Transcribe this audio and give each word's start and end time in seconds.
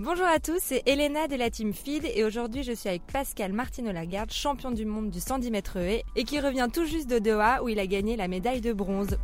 Bonjour 0.00 0.26
à 0.26 0.38
tous, 0.38 0.60
c'est 0.62 0.84
Elena 0.86 1.26
de 1.26 1.34
la 1.34 1.50
team 1.50 1.72
Feed 1.72 2.04
et 2.04 2.22
aujourd'hui 2.22 2.62
je 2.62 2.70
suis 2.70 2.88
avec 2.88 3.02
Pascal 3.08 3.52
Martino 3.52 3.90
Lagarde, 3.90 4.30
champion 4.30 4.70
du 4.70 4.84
monde 4.86 5.10
du 5.10 5.18
110 5.18 5.50
mètres 5.50 5.76
haies 5.76 6.04
et 6.14 6.22
qui 6.22 6.38
revient 6.38 6.68
tout 6.72 6.84
juste 6.84 7.10
de 7.10 7.18
Doha 7.18 7.64
où 7.64 7.68
il 7.68 7.80
a 7.80 7.86
gagné 7.88 8.14
la 8.14 8.28
médaille 8.28 8.60
de 8.60 8.72
bronze. 8.72 9.18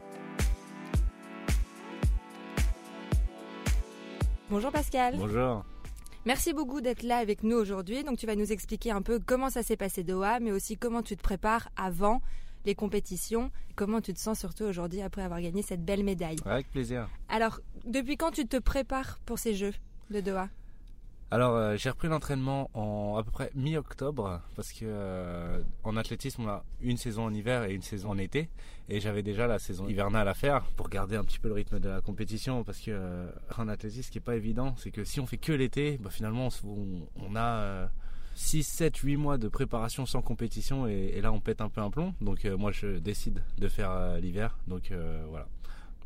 Bonjour 4.50 4.72
Pascal. 4.72 5.14
Bonjour. 5.16 5.64
Merci 6.26 6.52
beaucoup 6.52 6.80
d'être 6.80 7.04
là 7.04 7.18
avec 7.18 7.44
nous 7.44 7.56
aujourd'hui. 7.56 8.02
Donc 8.02 8.18
tu 8.18 8.26
vas 8.26 8.34
nous 8.34 8.50
expliquer 8.50 8.90
un 8.90 9.00
peu 9.00 9.20
comment 9.24 9.50
ça 9.50 9.62
s'est 9.62 9.76
passé 9.76 10.02
Doha, 10.02 10.40
mais 10.40 10.50
aussi 10.50 10.76
comment 10.76 11.02
tu 11.02 11.16
te 11.16 11.22
prépares 11.22 11.68
avant 11.76 12.20
les 12.64 12.74
compétitions. 12.74 13.52
Comment 13.76 14.00
tu 14.00 14.12
te 14.12 14.18
sens 14.18 14.40
surtout 14.40 14.64
aujourd'hui 14.64 15.02
après 15.02 15.22
avoir 15.22 15.40
gagné 15.40 15.62
cette 15.62 15.84
belle 15.84 16.02
médaille 16.02 16.38
Avec 16.44 16.68
plaisir. 16.72 17.08
Alors, 17.28 17.60
depuis 17.84 18.16
quand 18.16 18.32
tu 18.32 18.44
te 18.48 18.56
prépares 18.56 19.20
pour 19.24 19.38
ces 19.38 19.54
Jeux 19.54 19.74
de 20.10 20.20
Doha? 20.20 20.48
Alors 21.34 21.56
euh, 21.56 21.76
j'ai 21.76 21.90
repris 21.90 22.06
l'entraînement 22.06 22.70
en 22.74 23.16
à 23.16 23.24
peu 23.24 23.32
près 23.32 23.50
mi-octobre 23.56 24.40
parce 24.54 24.72
que 24.72 24.84
euh, 24.84 25.58
en 25.82 25.96
athlétisme 25.96 26.42
on 26.42 26.48
a 26.48 26.64
une 26.80 26.96
saison 26.96 27.24
en 27.24 27.34
hiver 27.34 27.64
et 27.64 27.74
une 27.74 27.82
saison 27.82 28.10
en 28.10 28.18
été. 28.18 28.48
Et 28.88 29.00
j'avais 29.00 29.24
déjà 29.24 29.48
la 29.48 29.58
saison 29.58 29.88
hivernale 29.88 30.28
à 30.28 30.34
faire 30.34 30.62
pour 30.76 30.88
garder 30.88 31.16
un 31.16 31.24
petit 31.24 31.40
peu 31.40 31.48
le 31.48 31.54
rythme 31.54 31.80
de 31.80 31.88
la 31.88 32.00
compétition 32.00 32.62
parce 32.62 32.78
que 32.78 32.92
euh, 32.92 33.28
en 33.56 33.66
athlétisme 33.66 34.04
ce 34.04 34.10
qui 34.12 34.18
est 34.18 34.20
pas 34.20 34.36
évident 34.36 34.76
c'est 34.78 34.92
que 34.92 35.02
si 35.02 35.18
on 35.18 35.26
fait 35.26 35.38
que 35.38 35.50
l'été 35.50 35.98
bah, 36.00 36.10
finalement 36.10 36.50
on, 37.16 37.34
a 37.34 37.88
6, 38.36 38.62
7, 38.62 38.96
8 38.96 39.16
mois 39.16 39.36
de 39.36 39.48
préparation 39.48 40.06
sans 40.06 40.22
compétition 40.22 40.86
et, 40.86 41.20
là 41.20 41.32
on 41.32 41.40
pète 41.40 41.60
un 41.60 41.68
peu 41.68 41.80
un 41.80 41.90
plomb. 41.90 42.14
Donc 42.20 42.44
moi 42.44 42.70
je 42.70 42.98
décide 42.98 43.42
de 43.58 43.66
faire 43.66 44.20
l'hiver. 44.20 44.56
Donc 44.68 44.92
voilà. 45.30 45.48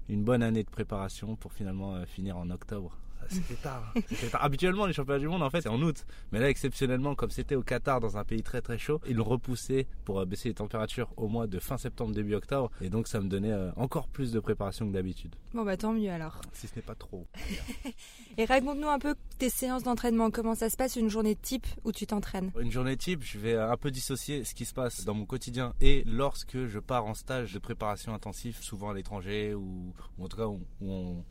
Une 0.09 0.25
bonne 0.25 0.43
année 0.43 0.65
de 0.65 0.71
préparation 0.71 1.37
pour 1.37 1.53
finalement 1.53 2.03
finir 2.07 2.39
en 2.39 2.49
octobre 2.49 2.97
c'était 3.29 3.55
tard. 3.55 3.95
Habituellement, 4.35 4.87
les 4.87 4.93
championnats 4.93 5.19
du 5.19 5.29
monde, 5.29 5.43
en 5.43 5.51
fait, 5.51 5.63
c'est 5.63 5.69
en 5.69 5.81
août. 5.83 6.05
Mais 6.33 6.41
là, 6.41 6.49
exceptionnellement, 6.49 7.15
comme 7.15 7.31
c'était 7.31 7.55
au 7.55 7.63
Qatar, 7.63 8.01
dans 8.01 8.17
un 8.17 8.25
pays 8.25 8.43
très 8.43 8.61
très 8.61 8.79
chaud, 8.79 9.01
ils 9.07 9.17
l'ont 9.17 9.25
repoussé 9.25 9.87
pour 10.05 10.21
euh, 10.21 10.25
baisser 10.25 10.49
les 10.49 10.55
températures 10.55 11.13
au 11.17 11.29
mois 11.29 11.47
de 11.47 11.59
fin 11.59 11.79
septembre, 11.79 12.15
début 12.15 12.35
octobre. 12.35 12.71
Et 12.81 12.91
donc, 12.91 13.09
ça 13.09 13.21
me 13.21 13.29
donnait 13.29 13.53
euh, 13.53 13.71
encore 13.77 14.09
plus 14.09 14.33
de 14.33 14.41
préparation 14.41 14.87
que 14.87 14.93
d'habitude. 14.93 15.35
Bon, 15.55 15.65
bah 15.65 15.77
tant 15.77 15.93
mieux 15.93 16.11
alors. 16.11 16.41
Si 16.53 16.67
ce 16.67 16.77
n'est 16.77 16.83
pas 16.83 16.95
trop. 16.95 17.27
et 18.39 18.45
raconte-nous 18.45 18.89
un 18.89 18.99
peu 18.99 19.15
tes 19.39 19.51
séances 19.51 19.83
d'entraînement. 19.83 20.31
Comment 20.31 20.55
ça 20.55 20.71
se 20.71 20.77
passe 20.77 20.97
une 20.97 21.09
journée 21.09 21.37
type 21.37 21.67
où 21.85 21.93
tu 21.93 22.07
t'entraînes? 22.07 22.53
Une 22.59 22.73
journée 22.73 22.97
type, 22.97 23.23
je 23.23 23.39
vais 23.39 23.55
un 23.55 23.77
peu 23.77 23.91
dissocier 23.91 24.45
ce 24.45 24.55
qui 24.55 24.65
se 24.65 24.75
passe 24.75 25.05
dans 25.05 25.15
mon 25.15 25.27
quotidien 25.27 25.75
et 25.81 26.03
lorsque 26.07 26.67
je 26.67 26.79
pars 26.79 27.07
en 27.07 27.15
stage 27.15 27.53
de 27.53 27.59
préparation 27.59 28.15
intensive, 28.15 28.59
souvent 28.61 28.91
à 28.91 28.95
l'étranger 28.95 29.55
ou, 29.55 29.93
en 30.21 30.29
tout 30.29 30.37
cas 30.37 30.47
où 30.47 30.61
on 30.81 31.25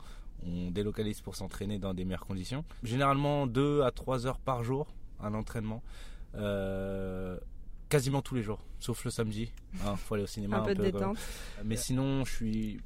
on 0.46 0.70
délocalise 0.70 1.20
pour 1.20 1.36
s'entraîner 1.36 1.78
dans 1.78 1.94
des 1.94 2.04
meilleures 2.04 2.26
conditions. 2.26 2.64
Généralement 2.82 3.46
2 3.46 3.82
à 3.82 3.90
3 3.90 4.26
heures 4.26 4.38
par 4.38 4.64
jour 4.64 4.86
un 5.20 5.34
entraînement. 5.34 5.82
Euh, 6.34 7.38
quasiment 7.88 8.22
tous 8.22 8.34
les 8.34 8.42
jours, 8.42 8.60
sauf 8.78 9.04
le 9.04 9.10
samedi. 9.10 9.52
Il 9.74 9.80
hein, 9.86 9.96
faut 9.96 10.14
aller 10.14 10.24
au 10.24 10.28
cinéma 10.28 10.58
un, 10.58 10.64
peu 10.64 10.74
de 10.74 10.82
détente. 10.82 11.18
Mais 11.64 11.76
sinon, 11.76 12.24
je 12.24 12.32
suis 12.32 12.80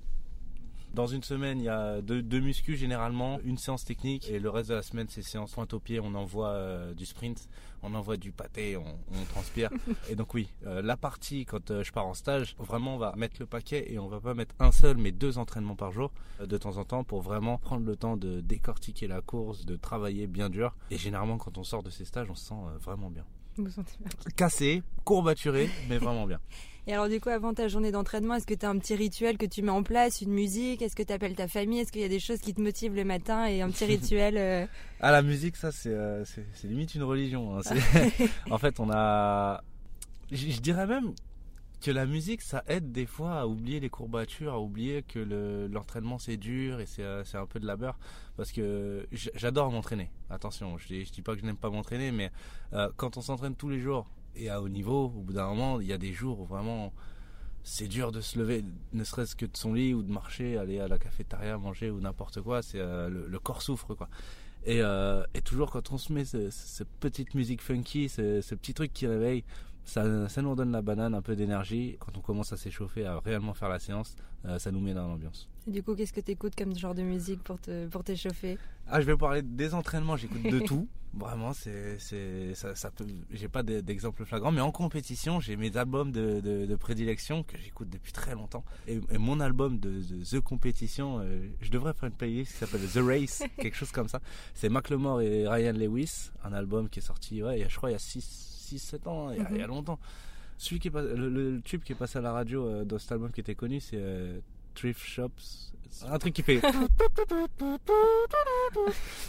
dans 0.95 1.07
une 1.07 1.23
semaine, 1.23 1.59
il 1.59 1.65
y 1.65 1.69
a 1.69 2.03
deux, 2.03 2.23
deux 2.23 2.41
muscu 2.41 2.77
généralement, 2.77 3.41
une 3.45 3.57
séance 3.57 3.85
technique 3.85 4.29
et 4.29 4.39
le 4.39 4.51
reste 4.51 4.69
de 4.69 4.75
la 4.75 4.83
semaine, 4.83 5.07
c'est 5.09 5.23
séance 5.23 5.53
pointe 5.53 5.73
au 5.73 5.81
pied. 5.81 6.01
On 6.01 6.15
envoie 6.15 6.48
euh, 6.48 6.95
du 6.95 7.07
sprint, 7.07 7.48
on 7.83 7.95
envoie 7.95 8.17
du 8.17 8.33
pâté, 8.33 8.77
on, 8.77 9.25
transpire. 9.31 9.70
et 10.11 10.17
donc 10.17 10.35
oui, 10.35 10.48
euh, 10.67 10.83
la 10.83 10.97
partie 10.97 11.47
quand 11.47 11.70
euh, 11.70 11.83
je 11.83 11.93
pars 11.93 12.07
en 12.07 12.15
stage, 12.15 12.57
vraiment 12.59 12.97
on 12.97 12.98
va 12.98 13.15
mettre 13.17 13.37
le 13.41 13.47
paquet 13.47 13.91
et 13.91 13.98
on 13.98 14.09
va 14.09 14.20
pas 14.20 14.35
mettre 14.35 14.55
un 14.59 14.73
seul 14.73 14.97
mais 14.97 15.13
deux 15.13 15.39
entraînements 15.39 15.77
par 15.77 15.93
jour 15.93 16.13
de 16.41 16.59
temps 16.59 16.77
en 16.77 16.85
temps 16.85 17.05
pour 17.05 17.23
vraiment 17.23 17.59
prendre 17.59 17.87
le 17.87 17.97
temps 17.97 18.17
de 18.17 18.41
décortiquer 18.41 19.07
la 19.07 19.20
course, 19.20 19.65
de 19.65 19.77
travailler 19.77 20.27
bien 20.27 20.51
dur. 20.51 20.74
Et 20.91 20.98
généralement 20.98 21.39
quand 21.39 21.57
on 21.59 21.64
sort 21.64 21.83
de 21.83 21.91
ces 21.91 22.05
stages, 22.05 22.29
on 22.30 22.35
se 22.35 22.47
sent 22.47 22.55
vraiment 22.80 23.11
bien. 23.11 23.24
Vous 23.57 23.69
sentez 23.70 23.92
bien. 23.98 24.09
Cassé, 24.36 24.83
courbaturé, 25.05 25.69
mais 25.89 25.98
vraiment 25.98 26.27
bien. 26.27 26.41
Et 26.89 26.93
alors 26.93 27.09
du 27.09 27.20
coup, 27.20 27.29
avant 27.29 27.55
ta 27.55 27.69
journée 27.69 27.93
d'entraînement, 27.93 28.35
est-ce 28.35 28.47
que 28.47 28.55
tu 28.55 28.67
as 28.67 28.70
un 28.70 28.79
petit 28.79 28.97
rituel 28.97 29.39
que 29.39 29.47
tu 29.47 29.63
mets 29.63 29.70
en 29.70 29.85
place, 29.85 30.20
une 30.20 30.33
musique? 30.33 30.83
Est-ce 30.83 30.97
que 30.97 31.05
tu 31.05 31.13
appelles 31.13 31.37
ta 31.37 31.47
famille? 31.47 31.79
Est-ce 31.79 31.93
qu'il 31.93 32.03
y 32.03 32.05
a 32.05 32.09
des 32.09 32.19
choses 32.19 32.41
qui 32.41 32.55
te 32.55 32.61
motivent 32.61 32.95
le 32.95 33.05
matin 33.05 33.47
et 33.47 33.63
un 33.63 33.70
petit 33.70 33.85
rituel 33.87 34.37
euh? 34.37 34.67
Ah 35.01 35.13
la 35.13 35.23
musique, 35.23 35.57
ça 35.57 35.71
c'est 35.71 35.95
euh, 35.95 36.25
limite 36.65 36.97
une 36.97 37.05
religion. 37.05 37.57
Hein. 37.57 37.61
en 38.51 38.59
fait, 38.59 38.81
on 38.81 38.91
a... 38.91 39.63
Je 40.33 40.61
dirais 40.61 40.89
même 40.89 41.13
que 41.81 41.92
la 41.92 42.05
musique, 42.05 42.42
ça 42.42 42.65
aide 42.67 42.91
des 42.91 43.07
fois 43.07 43.41
à 43.41 43.47
oublier 43.47 43.79
les 43.79 43.91
courbatures, 43.91 44.53
à 44.53 44.61
oublier 44.61 45.03
que 45.03 45.21
l'entraînement 45.71 46.19
c'est 46.19 46.37
dur 46.37 46.81
et 46.81 46.87
euh, 46.98 47.23
c'est 47.25 47.39
un 47.39 47.47
peu 47.47 47.61
de 47.61 47.67
labeur. 47.67 47.97
Parce 48.37 48.51
que 48.51 49.07
j'adore 49.37 49.71
m'entraîner. 49.71 50.11
Attention, 50.31 50.79
je 50.79 50.89
dis, 50.89 51.05
dis 51.05 51.23
pas 51.23 51.35
que 51.35 51.41
je 51.42 51.47
n'aime 51.47 51.57
pas 51.57 51.71
m'entraîner, 51.71 52.11
mais 52.11 52.33
quand 52.97 53.17
on 53.19 53.21
s'entraîne 53.21 53.55
tous 53.55 53.69
les 53.69 53.79
jours 53.79 54.09
et 54.37 54.48
à 54.51 54.61
haut 54.61 54.69
niveau, 54.69 55.07
au 55.07 55.23
bout 55.23 55.33
d'un 55.33 55.47
moment, 55.47 55.81
il 55.81 55.87
y 55.87 55.93
a 55.93 55.98
des 55.98 56.13
jours 56.13 56.41
où 56.41 56.45
vraiment 56.45 56.93
c'est 57.65 57.89
dur 57.89 58.13
de 58.13 58.20
se 58.20 58.39
lever, 58.39 58.65
ne 58.93 59.05
serait-ce 59.05 59.37
que 59.37 59.47
de 59.47 59.57
son 59.57 59.73
lit 59.73 59.95
ou 59.95 60.03
de 60.03 60.11
marcher, 60.11 60.57
aller 60.59 60.81
à 60.81 60.89
la 60.89 60.98
cafétéria, 60.98 61.59
manger 61.59 61.91
ou 61.91 62.01
n'importe 62.01 62.41
quoi. 62.41 62.63
C'est 62.63 62.81
euh, 62.81 63.09
le, 63.09 63.39
corps 63.39 63.63
souffre 63.63 63.95
quoi. 63.95 64.09
Et, 64.65 64.81
euh, 64.81 65.25
et, 65.35 65.42
toujours 65.42 65.71
quand 65.71 65.92
on 65.92 65.98
se 65.98 66.13
met 66.13 66.25
cette 66.25 66.89
petite 67.01 67.35
musique 67.35 67.63
funky, 67.63 68.09
ce, 68.09 68.41
ce, 68.41 68.55
petit 68.55 68.75
truc 68.75 68.92
qui 68.92 69.07
réveille, 69.07 69.45
ça, 69.85 70.29
ça 70.29 70.42
nous 70.42 70.55
donne 70.55 70.73
la 70.73 70.83
banane, 70.83 71.15
un 71.15 71.23
peu 71.23 71.35
d'énergie. 71.35 71.97
Quand 71.98 72.17
on 72.17 72.21
commence 72.21 72.53
à 72.53 72.57
s'échauffer, 72.57 73.05
à 73.05 73.19
réellement 73.19 73.55
faire 73.55 73.69
la 73.69 73.79
séance, 73.79 74.15
euh, 74.45 74.59
ça 74.59 74.71
nous 74.71 74.81
met 74.81 74.95
dans 74.95 75.09
l'ambiance. 75.09 75.48
Du 75.67 75.83
coup, 75.83 75.95
qu'est-ce 75.95 76.13
que 76.13 76.21
tu 76.21 76.33
écoutes 76.33 76.55
comme 76.57 76.77
genre 76.77 76.95
de 76.95 77.03
musique 77.03 77.42
pour 77.42 77.61
te 77.61 77.87
pour 77.89 78.05
t'échauffer? 78.05 78.59
Ah, 78.89 79.01
je 79.01 79.07
vais 79.07 79.17
parler 79.17 79.42
des 79.42 79.75
entraînements. 79.75 80.17
J'écoute 80.17 80.42
de 80.42 80.61
tout. 80.67 80.89
Vraiment, 81.14 81.52
c'est 81.52 81.98
c'est 81.98 82.55
ça, 82.55 82.74
ça 82.74 82.90
peut. 82.90 83.05
J'ai 83.30 83.48
pas 83.48 83.62
d'exemple 83.62 84.24
flagrant, 84.24 84.50
mais 84.50 84.62
en 84.62 84.73
compétition, 84.73 85.40
j'ai 85.40 85.56
mes 85.56 85.77
albums 85.77 86.11
de, 86.11 86.40
de, 86.40 86.77
prédilection 86.77 87.42
que 87.42 87.58
j'écoute 87.58 87.90
depuis 87.90 88.12
très 88.12 88.33
longtemps. 88.33 88.64
Et, 88.89 88.98
mon 89.18 89.39
album 89.40 89.78
de, 89.78 90.00
The 90.24 90.40
Competition, 90.40 91.20
euh, 91.20 91.48
je 91.61 91.70
devrais 91.70 91.92
faire 91.92 92.08
une 92.08 92.14
playlist 92.14 92.52
qui 92.52 92.58
s'appelle 92.58 92.80
The 92.89 93.05
Race, 93.06 93.42
quelque 93.58 93.77
chose 93.77 93.92
comme 93.92 94.08
ça. 94.08 94.20
C'est 94.55 94.70
Macklemore 94.70 95.20
et 95.20 95.46
Ryan 95.46 95.74
Lewis, 95.74 96.30
un 96.45 96.55
album 96.55 96.89
qui 96.89 97.00
est 97.00 97.02
sorti, 97.02 97.42
ouais, 97.42 97.67
je 97.68 97.77
crois 97.77 97.90
il 97.90 97.92
y 97.92 97.96
a 97.96 97.98
6-7 97.98 99.06
ans, 99.06 99.30
il, 99.30 99.39
y 99.39 99.40
a, 99.40 99.48
il 99.50 99.56
y 99.58 99.61
a 99.61 99.67
mhm. 99.67 99.74
longtemps. 99.74 99.98
Celui 100.56 100.80
qui 100.80 100.89
est 100.89 100.92
le, 100.94 101.29
le, 101.29 101.61
tube 101.61 101.83
qui 101.83 101.92
est 101.92 101.96
passé 101.96 102.18
à 102.18 102.23
la 102.23 102.33
radio 102.33 102.67
euh, 102.67 102.84
dans 102.84 102.98
cet 102.98 103.12
album 103.12 103.33
qui 103.33 103.40
était 103.40 103.55
connu, 103.55 103.80
c'est 103.80 103.98
euh, 103.98 104.39
Thrift 104.74 105.00
Shops. 105.00 105.74
Un 106.11 106.19
truc 106.19 106.35
qui 106.35 106.42
fait. 106.42 106.61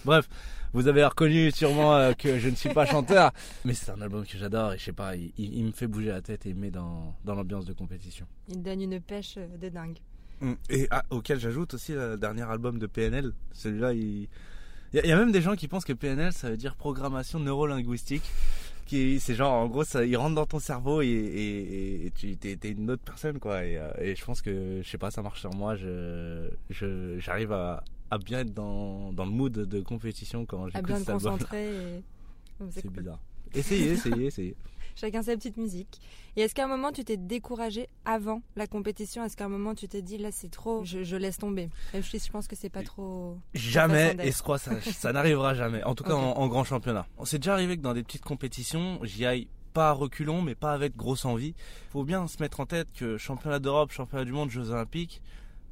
Bref, 0.06 0.28
vous 0.74 0.88
avez 0.88 1.04
reconnu 1.06 1.52
sûrement 1.52 1.96
euh, 1.96 2.14
que 2.14 2.40
je 2.40 2.50
ne 2.50 2.56
suis 2.56 2.70
pas 2.70 2.86
chanteur, 2.86 3.32
mais 3.66 3.74
c'est 3.74 3.92
un 3.92 4.02
album 4.02 4.26
que 4.26 4.38
j'adore 4.38 4.74
et 4.74 4.78
je 4.78 4.86
sais 4.86 4.94
pas, 4.94 5.16
il, 5.16 5.66
me 5.66 5.72
fait 5.72 5.88
bouger 5.88 6.10
la 6.10 6.22
tête 6.22 6.46
et 6.46 6.50
il 6.50 6.56
me 6.56 6.62
met 6.62 6.72
dans, 6.72 7.16
dans 7.26 7.36
l'ambiance 7.36 7.66
de 7.66 7.74
compétition. 7.74 8.26
Il 8.50 8.62
donne 8.64 8.82
une 8.82 9.00
pêche 9.00 9.38
de 9.38 9.70
dingue. 9.70 10.00
Mm. 10.42 10.54
Et 10.70 10.88
ah, 10.92 11.04
auquel 11.10 11.40
j'ajoute 11.40 11.74
aussi 11.74 11.94
le 11.94 12.18
dernier 12.18 12.44
album 12.44 12.80
de 12.80 12.88
PNL. 12.88 13.34
Celui-là, 13.52 13.94
il. 13.94 14.28
Il 14.96 15.04
y, 15.08 15.12
a 15.12 15.18
même 15.18 15.32
des 15.32 15.42
gens 15.42 15.56
qui 15.56 15.68
pensent 15.68 15.86
que 15.86 15.94
PNL 15.94 16.32
ça 16.34 16.52
veut 16.52 16.58
dire 16.58 16.76
programmation 16.76 17.40
neurolinguistique 17.40 18.30
qui 18.86 19.20
c'est 19.20 19.36
genre 19.36 19.54
en 19.54 19.68
gros 19.68 19.84
ça 19.84 20.06
il 20.06 20.16
rentre 20.18 20.36
dans 20.36 20.46
ton 20.46 20.60
cerveau 20.60 21.02
et, 21.02 21.08
et, 21.08 22.12
tu 22.16 22.36
t'es, 22.38 22.58
une 22.70 22.92
autre 22.92 23.04
personne 23.04 23.40
quoi. 23.40 23.64
Et, 23.66 23.78
euh, 23.78 23.92
et, 24.00 24.16
je 24.16 24.24
pense 24.26 24.42
que 24.42 24.82
je 24.84 24.90
sais 24.90 24.98
pas 24.98 25.12
ça 25.12 25.22
marche 25.22 25.40
sur 25.42 25.54
moi. 25.54 25.76
Je, 25.76 26.50
je 26.70 27.18
j'arrive 27.20 27.52
à, 27.52 27.84
à 28.12 28.18
bien 28.18 28.40
être 28.40 28.54
dans, 28.54 29.12
dans 29.14 29.26
le 29.26 29.32
mood 29.32 29.52
de 29.52 29.82
compétition 29.82 30.46
quand 30.46 30.68
j'écoute 30.68 30.92
à 30.92 30.96
bien 30.96 31.02
te 31.02 31.12
concentrer 31.12 32.04
c'est, 32.70 32.88
bizarre. 32.88 33.20
Essayez 33.54 33.92
essayez 33.92 34.26
essayez 34.26 34.56
chacun 34.96 35.22
sa 35.24 35.36
petite 35.36 35.58
musique. 35.58 36.00
Et 36.36 36.42
est-ce 36.42 36.56
qu'à 36.56 36.66
un 36.66 36.68
moment 36.68 36.92
tu 36.92 37.04
t'es 37.04 37.18
découragé 37.18 37.88
avant 38.06 38.42
la 38.56 38.68
compétition? 38.68 39.24
Est-ce 39.24 39.38
qu'à 39.38 39.46
un 39.46 39.50
moment 39.50 39.76
tu 39.76 39.88
t'es 39.88 40.02
dit 40.02 40.18
là 40.18 40.30
c'est 40.32 40.50
trop, 40.50 40.84
je, 40.84 41.16
laisse 41.16 41.38
tomber? 41.38 41.70
Même 41.94 42.04
je 42.04 42.32
pense 42.32 42.48
que 42.48 42.56
c'est 42.56 42.70
pas 42.70 42.84
trop. 42.84 43.38
Jamais, 43.54 44.16
et 44.24 44.32
je 44.32 44.42
crois 44.42 44.58
ça, 44.58 44.80
ça 44.82 45.14
n'arrivera 45.14 45.54
jamais. 45.54 45.84
En 45.84 45.96
tout 45.96 46.04
cas 46.04 46.14
en, 46.14 46.48
grand 46.48 46.64
championnat. 46.64 47.06
On 47.18 47.26
s'est 47.26 47.40
déjà 47.40 47.54
arrivé 47.54 47.78
que 47.78 47.82
dans 47.82 47.94
des 47.94 48.04
petites 48.04 48.24
compétitions, 48.24 49.00
j'y 49.04 49.26
aille 49.26 49.48
pas 49.74 49.90
à 49.90 49.92
reculons, 49.92 50.42
mais 50.42 50.56
pas 50.56 50.74
avec 50.74 50.96
grosse 50.96 51.26
envie. 51.26 51.56
Faut 51.90 52.04
bien 52.04 52.28
se 52.28 52.42
mettre 52.42 52.60
en 52.60 52.66
tête 52.66 52.88
que 52.94 53.18
championnat 53.18 53.60
d'Europe, 53.60 53.92
championnat 53.92 54.26
du 54.26 54.32
monde, 54.32 54.50
Jeux 54.50 54.70
Olympiques, 54.70 55.22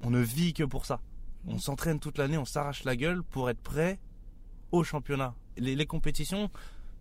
on 0.01 0.09
ne 0.09 0.19
vit 0.19 0.53
que 0.53 0.63
pour 0.63 0.85
ça. 0.85 0.99
On 1.47 1.59
s'entraîne 1.59 1.99
toute 1.99 2.17
l'année, 2.17 2.37
on 2.37 2.45
s'arrache 2.45 2.83
la 2.83 2.95
gueule 2.95 3.23
pour 3.23 3.49
être 3.49 3.61
prêt 3.61 3.99
au 4.71 4.83
championnat. 4.83 5.35
les 5.57 5.85
compétitions, 5.85 6.49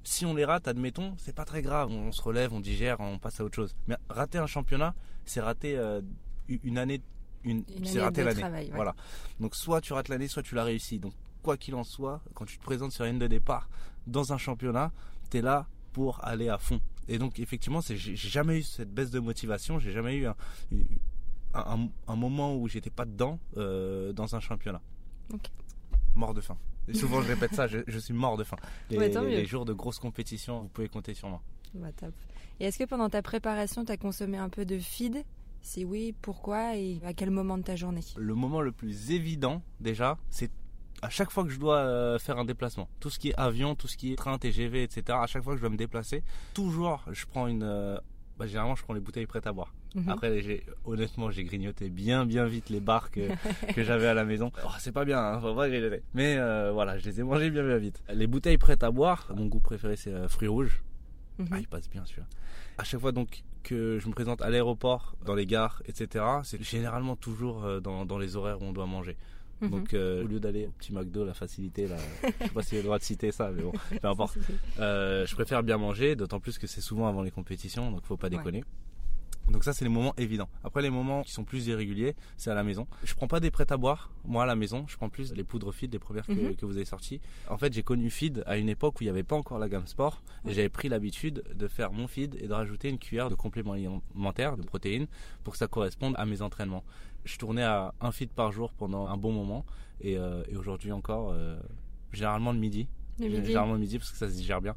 si 0.03 0.25
on 0.25 0.35
les 0.35 0.45
rate, 0.45 0.69
admettons, 0.69 1.15
c'est 1.19 1.35
pas 1.35 1.45
très 1.45 1.63
grave. 1.63 1.91
On 1.91 2.13
se 2.13 2.23
relève, 2.23 2.53
on 2.53 2.61
digère, 2.61 3.01
on 3.01 3.19
passe 3.19 3.41
à 3.41 3.45
autre 3.45 3.57
chose. 3.57 3.75
Mais 3.87 3.97
rater 4.09 4.39
un 4.39 4.47
championnat, 4.47 4.95
c'est 5.25 5.41
rater 5.41 5.77
euh, 5.77 6.01
une 6.49 6.79
année, 6.79 7.03
une, 7.45 7.65
c'est 7.85 8.01
rater 8.01 8.25
l'année. 8.25 8.71
Voilà. 8.75 8.95
Donc 9.39 9.55
soit 9.55 9.81
tu 9.81 9.93
rates 9.93 10.09
l'année, 10.09 10.29
soit 10.29 10.43
tu 10.43 10.55
l'as 10.55 10.65
réussi. 10.65 10.99
Donc 10.99 11.13
quoi 11.43 11.57
qu'il 11.57 11.75
en 11.75 11.85
soit, 11.85 12.23
quand 12.35 12.45
tu 12.45 12.59
te 12.59 12.63
présentes 12.63 12.93
sur 12.93 13.05
une 13.05 13.19
de 13.19 13.27
départ 13.27 13.69
dans 14.07 14.33
un 14.33 14.39
championnat, 14.39 14.93
tu 15.31 15.39
es 15.39 15.43
là 15.43 15.67
pour 15.93 16.25
aller 16.25 16.49
à 16.49 16.59
fond. 16.59 16.81
Et 17.09 17.19
donc 17.19 17.39
effectivement, 17.39 17.81
j'ai 17.81 18.17
jamais 18.17 18.59
eu 18.59 18.63
cette 18.63 18.93
baisse 18.93 19.11
de 19.11 19.21
motivation, 19.21 19.79
j'ai 19.79 19.93
jamais 19.93 20.17
eu 20.17 20.27
un, 21.55 22.17
moment 22.17 22.57
où 22.57 22.69
j'étais 22.69 22.91
pas 22.91 23.05
dedans 23.05 23.39
euh, 23.57 24.13
dans 24.13 24.35
un 24.35 24.41
championnat. 24.41 24.81
Mort 26.15 26.35
de 26.35 26.41
faim. 26.41 26.57
Souvent 26.95 27.23
je 27.23 27.29
répète 27.29 27.55
ça, 27.55 27.67
je, 27.67 27.99
suis 27.99 28.15
mort 28.15 28.37
de 28.37 28.45
faim. 28.45 28.57
Les, 28.91 29.47
jours 29.47 29.65
de 29.65 29.73
grosses 29.73 29.99
compétitions, 29.99 30.63
vous 30.63 30.69
pouvez 30.69 30.89
compter 30.89 31.15
sur 31.15 31.29
moi. 31.29 31.43
Bah, 31.75 31.93
top. 31.93 32.13
Et 32.59 32.65
est-ce 32.65 32.79
que 32.79 32.85
pendant 32.85 33.09
ta 33.09 33.23
préparation, 33.23 33.85
tu 33.85 33.93
as 33.93 33.97
consommé 33.97 34.37
un 34.37 34.49
peu 34.49 34.65
de 34.65 34.79
feed? 34.79 35.25
Si 35.63 35.85
oui, 35.85 36.15
pourquoi 36.23 36.77
et 36.77 37.01
à 37.05 37.13
quel 37.13 37.31
moment 37.31 37.59
de 37.59 37.63
ta 37.63 37.77
journée? 37.77 38.01
Le 38.17 38.35
moment 38.35 38.61
le 38.61 38.73
plus 38.73 39.11
évident, 39.11 39.63
déjà, 39.81 40.19
c'est 40.31 40.51
à 41.03 41.09
chaque 41.09 41.31
fois 41.31 41.45
que 41.45 41.51
je 41.51 41.59
dois 41.59 41.79
euh, 41.79 42.19
faire 42.19 42.39
un 42.39 42.45
déplacement, 42.45 42.89
tout 43.01 43.11
ce 43.11 43.19
qui 43.19 43.31
est 43.31 43.35
avion, 43.37 43.75
tout 43.75 43.89
ce 43.89 43.97
qui 43.97 44.13
est 44.13 44.17
train, 44.17 44.37
TGV, 44.39 44.83
etc., 44.83 45.19
à 45.21 45.27
chaque 45.27 45.43
fois 45.43 45.55
que 45.55 45.59
je 45.59 45.63
dois 45.63 45.71
me 45.71 45.77
déplacer, 45.77 46.23
toujours 46.55 47.05
je 47.11 47.25
prends 47.27 47.47
une. 47.47 47.63
Euh, 48.41 48.45
bah, 48.45 48.47
généralement, 48.47 48.75
je 48.75 48.83
prends 48.83 48.95
les 48.95 49.01
bouteilles 49.01 49.27
prêtes 49.27 49.47
à 49.47 49.53
boire. 49.53 49.73
Mhm. 49.95 50.09
Après, 50.09 50.63
honnêtement, 50.85 51.31
j'ai 51.31 51.45
grignoté 51.45 51.91
bien, 51.91 52.25
bien 52.25 52.47
vite 52.47 52.71
les 52.71 52.81
bars 52.81 53.11
que, 53.75 53.83
j'avais 53.83 54.07
à 54.07 54.15
la 54.15 54.25
maison. 54.25 54.51
Oh, 54.65 54.71
c'est 54.79 54.93
pas 54.93 55.05
bien, 55.05 55.19
hein, 55.19 55.41
faut 55.41 55.55
pas 55.55 55.69
grignoter. 55.69 56.03
Mais 56.15 56.37
euh, 56.39 56.71
voilà, 56.73 56.99
je 56.99 57.05
les 57.05 57.21
ai 57.21 57.23
mangés 57.23 57.51
bien, 57.51 57.65
bien 57.65 57.79
vite. 57.79 58.03
Les 58.13 58.27
bouteilles 58.27 58.59
prêtes 58.59 58.83
à 58.83 58.91
boire, 58.91 59.29
mon 59.35 59.47
goût 59.47 59.61
préféré, 59.61 59.97
c'est 59.97 60.29
fruits 60.29 60.49
rouges. 60.49 60.83
Mhm. 61.39 61.49
Ah, 61.51 61.59
il 61.59 61.69
passe 61.69 61.89
bien 61.89 62.05
celui-là. 62.05 62.27
À 62.79 62.85
chaque 62.85 63.01
fois 63.01 63.13
donc 63.13 63.43
que 63.63 63.99
je 63.99 64.09
me 64.09 64.15
présente 64.15 64.41
à 64.41 64.49
l'aéroport, 64.49 65.17
dans 65.27 65.35
les 65.35 65.45
gares, 65.45 65.83
etc., 65.87 66.25
c'est 66.45 66.63
généralement 66.63 67.15
toujours 67.15 67.81
dans, 67.83 68.07
dans 68.07 68.19
les 68.19 68.37
horaires 68.37 68.63
où 68.63 68.65
on 68.65 68.73
doit 68.73 68.87
manger. 68.87 69.17
Mhm. 69.61 69.71
Donc 69.71 69.95
euh, 69.95 70.25
au 70.25 70.27
lieu 70.27 70.41
d'aller 70.41 70.67
au 70.67 70.71
petit 70.71 70.93
McDo, 70.93 71.25
la 71.25 71.35
facilité, 71.35 71.87
là, 71.87 71.97
je 72.23 72.47
sais 72.47 72.53
pas 72.53 72.63
si 72.63 72.71
j'ai 72.71 72.77
le 72.79 72.85
droit 72.85 72.99
de 72.99 73.05
citer 73.05 73.33
ça, 73.33 73.51
mais 73.51 73.63
bon, 73.63 73.73
peu 74.03 74.09
importe. 74.09 74.39
Euh, 74.79 75.27
je 75.27 75.35
préfère 75.35 75.63
bien 75.63 75.79
manger, 75.79 76.17
d'autant 76.17 76.41
plus 76.41 76.59
que 76.59 76.67
c'est 76.67 76.81
souvent 76.81 77.07
avant 77.07 77.23
les 77.23 77.31
compétitions, 77.31 77.91
donc 77.91 78.05
faut 78.05 78.17
pas 78.17 78.31
déconner. 78.31 78.65
Donc 79.51 79.65
ça 79.65 79.73
c'est 79.73 79.85
les 79.85 79.91
moments 79.91 80.15
évidents. 80.17 80.49
Après 80.63 80.81
les 80.81 80.91
moments 80.91 81.23
qui 81.23 81.33
sont 81.33 81.45
plus 81.45 81.67
irréguliers, 81.67 82.15
c'est 82.37 82.51
à 82.51 82.55
la 82.55 82.63
maison. 82.63 82.87
Je 83.03 83.15
prends 83.15 83.27
pas 83.27 83.41
des 83.41 83.51
prêts 83.51 83.71
à 83.71 83.77
boire, 83.77 84.13
moi 84.25 84.45
à 84.45 84.47
la 84.47 84.55
maison, 84.55 84.85
je 84.87 84.97
prends 84.97 85.09
plus 85.09 85.33
les 85.33 85.43
poudres 85.45 85.73
feed, 85.75 85.93
les 85.93 85.99
premières 85.99 86.27
que, 86.27 86.33
mhm. 86.33 86.55
vous 86.63 86.77
avez 86.77 86.85
sorties. 86.85 87.21
En 87.49 87.59
fait 87.59 87.73
j'ai 87.73 87.83
connu 87.83 88.11
feed 88.11 88.45
à 88.47 88.59
une 88.59 88.69
époque 88.69 89.01
où 89.01 89.03
il 89.03 89.07
n'y 89.07 89.11
avait 89.11 89.25
pas 89.25 89.37
encore 89.37 89.59
la 89.59 89.69
gamme 89.69 89.87
sport 89.87 90.23
et 90.47 90.53
j'avais 90.53 90.69
pris 90.69 90.89
l'habitude 90.89 91.43
de 91.53 91.69
faire 91.69 91.93
mon 91.93 92.07
feed 92.07 92.37
et 92.41 92.47
de 92.47 92.53
rajouter 92.53 92.89
une 92.89 92.99
cuillère 92.99 93.29
de 93.29 93.35
complément 93.35 93.73
alimentaire, 93.73 94.57
de 94.57 94.63
protéines, 94.63 95.07
pour 95.43 95.55
que 95.55 95.59
ça 95.59 95.67
corresponde 95.67 96.15
à 96.17 96.27
mes 96.27 96.43
entraînements. 96.43 96.85
Je 97.25 97.37
tournais 97.37 97.63
à 97.63 97.95
un 98.01 98.13
feed 98.13 98.31
par 98.31 98.53
jour 98.53 98.73
pendant 98.73 99.07
un 99.07 99.17
bon 99.17 99.33
moment 99.33 99.65
et, 100.01 100.17
euh, 100.17 100.43
aujourd'hui 100.57 100.93
encore, 100.93 101.33
euh, 101.33 101.59
généralement 102.13 102.53
le 102.53 102.59
midi. 102.59 102.89
Généralement 103.19 103.75
le 103.75 103.81
midi 103.81 103.99
parce 103.99 104.11
que 104.11 104.17
ça 104.17 104.29
se 104.29 104.35
digère 104.35 104.61
bien. 104.61 104.75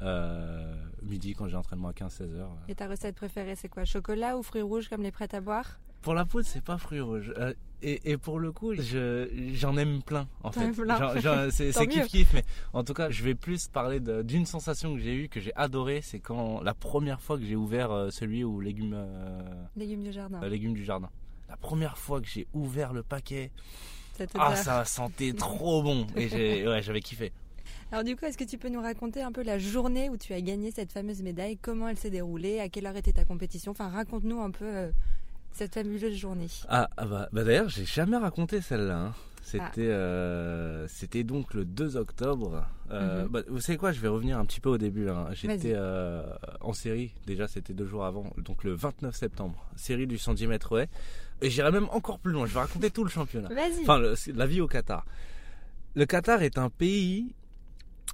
Euh, 0.00 0.74
midi 1.02 1.34
quand 1.34 1.46
j'ai 1.46 1.56
entraînement 1.56 1.88
à 1.88 1.92
15-16 1.92 2.34
heures. 2.34 2.50
Et 2.68 2.74
ta 2.74 2.88
recette 2.88 3.14
préférée 3.14 3.54
c'est 3.54 3.68
quoi? 3.68 3.84
Chocolat 3.84 4.36
ou 4.36 4.42
fruits 4.42 4.62
rouges 4.62 4.88
comme 4.88 5.02
les 5.02 5.12
prêts 5.12 5.32
à 5.32 5.40
boire? 5.40 5.78
Pour 6.02 6.14
la 6.14 6.24
poudre 6.24 6.46
c'est 6.46 6.64
pas 6.64 6.76
fruits 6.78 7.00
rouges. 7.00 7.32
et, 7.80 8.16
pour 8.16 8.40
le 8.40 8.50
coup 8.50 8.72
j'en 8.74 9.76
aime 9.76 10.02
plein 10.02 10.26
en 10.42 10.50
fait. 10.50 10.72
C'est 11.50 11.86
kiff 11.88 12.06
kiff 12.08 12.34
mais 12.34 12.44
en 12.72 12.82
tout 12.82 12.92
cas 12.92 13.10
je 13.10 13.22
vais 13.22 13.36
plus 13.36 13.68
parler 13.68 14.00
d'une 14.00 14.46
sensation 14.46 14.94
que 14.94 15.00
j'ai 15.00 15.14
eue 15.14 15.28
que 15.28 15.38
j'ai 15.38 15.54
adoré 15.54 16.00
c'est 16.02 16.18
quand 16.18 16.60
la 16.60 16.74
première 16.74 17.20
fois 17.20 17.38
que 17.38 17.44
j'ai 17.44 17.56
ouvert 17.56 18.08
celui 18.10 18.42
où 18.42 18.60
légumes 18.60 18.98
légumes 19.76 20.02
du 20.02 20.12
jardin. 20.12 20.40
légumes 20.48 20.74
du 20.74 20.84
jardin. 20.84 21.08
La 21.48 21.56
première 21.56 21.98
fois 21.98 22.20
que 22.20 22.26
j'ai 22.26 22.46
ouvert 22.52 22.92
le 22.92 23.02
paquet, 23.02 23.50
ah, 24.38 24.56
ça 24.56 24.84
sentait 24.84 25.32
trop 25.32 25.82
bon. 25.82 26.06
Et 26.16 26.28
j'avais 26.28 27.00
kiffé. 27.00 27.32
Alors 27.92 28.04
du 28.04 28.16
coup, 28.16 28.24
est-ce 28.24 28.38
que 28.38 28.44
tu 28.44 28.58
peux 28.58 28.68
nous 28.68 28.80
raconter 28.80 29.22
un 29.22 29.30
peu 29.30 29.42
la 29.42 29.58
journée 29.58 30.08
où 30.08 30.16
tu 30.16 30.32
as 30.32 30.40
gagné 30.40 30.70
cette 30.70 30.92
fameuse 30.92 31.22
médaille? 31.22 31.56
Comment 31.56 31.88
elle 31.88 31.98
s'est 31.98 32.10
déroulée? 32.10 32.60
À 32.60 32.68
quelle 32.68 32.86
heure 32.86 32.96
était 32.96 33.12
ta 33.12 33.24
compétition? 33.24 33.72
Enfin, 33.72 33.88
raconte-nous 33.88 34.40
un 34.40 34.50
peu 34.50 34.64
euh, 34.64 34.90
cette 35.52 35.74
fameuse 35.74 36.12
journée. 36.14 36.48
Ah, 36.68 36.88
ah 36.96 37.04
bah, 37.04 37.28
bah, 37.32 37.44
d'ailleurs, 37.44 37.68
j'ai 37.68 37.84
jamais 37.84 38.16
raconté 38.16 38.60
celle-là. 38.60 38.98
Hein. 38.98 39.14
C'était 39.44 39.90
ah. 39.90 39.94
euh, 39.94 40.86
c'était 40.88 41.22
donc 41.22 41.52
le 41.52 41.66
2 41.66 41.96
octobre. 41.96 42.66
Euh, 42.90 43.24
mhm. 43.24 43.28
bah, 43.28 43.42
vous 43.48 43.60
savez 43.60 43.76
quoi 43.76 43.92
Je 43.92 44.00
vais 44.00 44.08
revenir 44.08 44.38
un 44.38 44.44
petit 44.46 44.60
peu 44.60 44.70
au 44.70 44.78
début. 44.78 45.10
Hein. 45.10 45.28
J'étais 45.32 45.76
en 46.60 46.72
série. 46.72 47.12
Déjà, 47.26 47.46
c'était 47.46 47.74
deux 47.74 47.86
jours 47.86 48.04
avant. 48.04 48.32
Donc 48.38 48.64
le 48.64 48.72
29 48.72 49.14
septembre. 49.14 49.66
Série 49.76 50.06
du 50.06 50.18
110 50.18 50.46
mètres 50.46 50.78
haies. 50.78 50.88
Et 51.42 51.50
j'irai 51.50 51.70
même 51.70 51.88
encore 51.90 52.18
plus 52.18 52.32
loin. 52.32 52.46
Je 52.46 52.54
vais 52.54 52.60
raconter 52.60 52.90
tout 52.90 53.04
le 53.04 53.10
championnat. 53.10 53.50
Enfin, 53.82 54.00
la 54.34 54.46
vie 54.46 54.60
au 54.62 54.66
Qatar. 54.66 55.04
Le 55.94 56.06
Qatar 56.06 56.42
est 56.42 56.58
un 56.58 56.70
pays 56.70 57.34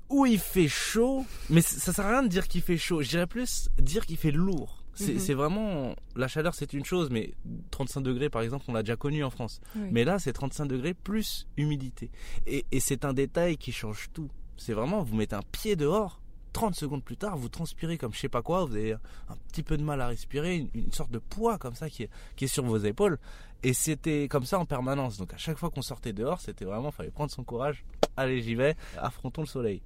où 0.09 0.27
il 0.27 0.39
fait 0.39 0.69
chaud, 0.69 1.25
mais 1.49 1.63
ça 1.63 1.93
sert 1.93 2.05
à 2.05 2.11
rien 2.11 2.23
de 2.23 2.29
dire 2.29 2.49
qu'il 2.49 2.61
fait 2.61 2.77
chaud. 2.77 3.03
Je 3.03 3.09
dirais 3.09 3.27
plus 3.27 3.71
dire 3.79 4.05
qu'il 4.05 4.17
fait 4.17 4.33
lourd. 4.33 4.80
C'est 4.95 5.15
mhm. 5.15 5.35
vraiment 5.35 5.95
la 6.17 6.29
chaleur, 6.29 6.55
c'est 6.55 6.73
une 6.73 6.85
chose, 6.85 7.11
mais 7.11 7.33
35 7.71 8.01
degrés 8.03 8.29
par 8.29 8.43
exemple, 8.43 8.65
on 8.69 8.73
l'a 8.73 8.83
déjà 8.83 8.97
connu 8.97 9.25
en 9.25 9.31
France. 9.31 9.61
Mais 9.75 10.05
là, 10.05 10.19
c'est 10.19 10.33
35 10.33 10.67
degrés 10.67 10.95
plus 10.95 11.47
humidité. 11.57 12.11
Et, 12.47 12.65
et 12.71 12.81
c'est 12.81 13.05
un 13.05 13.13
détail 13.13 13.57
qui 13.57 13.73
change 13.73 14.09
tout. 14.13 14.29
C'est 14.57 14.75
vraiment, 14.75 15.03
vous 15.03 15.17
mettez 15.17 15.37
un 15.37 15.43
pied 15.53 15.75
dehors, 15.75 16.21
30 16.53 16.75
secondes 16.75 17.03
plus 17.03 17.17
tard, 17.17 17.37
vous 17.37 17.49
transpirez 17.49 17.99
comme 17.99 18.13
je 18.13 18.19
sais 18.19 18.29
pas 18.29 18.43
quoi, 18.43 18.65
vous 18.65 18.75
avez 18.75 18.93
un 18.93 19.37
petit 19.49 19.63
peu 19.63 19.77
de 19.77 19.83
mal 19.83 20.01
à 20.01 20.09
respirer, 20.09 20.69
une, 20.75 20.93
sorte 20.93 21.11
de 21.11 21.19
poids 21.19 21.59
comme 21.59 21.75
ça 21.75 21.89
qui 21.89 22.05
est, 22.05 22.11
qui 22.37 22.45
est 22.45 22.49
sur 22.49 22.65
vos 22.65 22.79
épaules. 22.79 23.19
Et 23.63 23.73
c'était 23.73 24.27
comme 24.29 24.45
ça 24.45 24.59
en 24.59 24.65
permanence. 24.65 25.19
Donc 25.19 25.35
à 25.35 25.37
chaque 25.37 25.59
fois 25.59 25.71
qu'on 25.71 25.83
sortait 25.83 26.13
dehors, 26.13 26.41
c'était 26.41 26.65
vraiment, 26.65 26.91
fallait 26.91 27.11
prendre 27.11 27.31
son 27.31 27.45
courage. 27.45 27.85
Allez, 28.17 28.43
j'y 28.43 28.55
vais, 28.55 28.77
affrontons 28.99 29.43
le 29.43 29.47
soleil. 29.47 29.83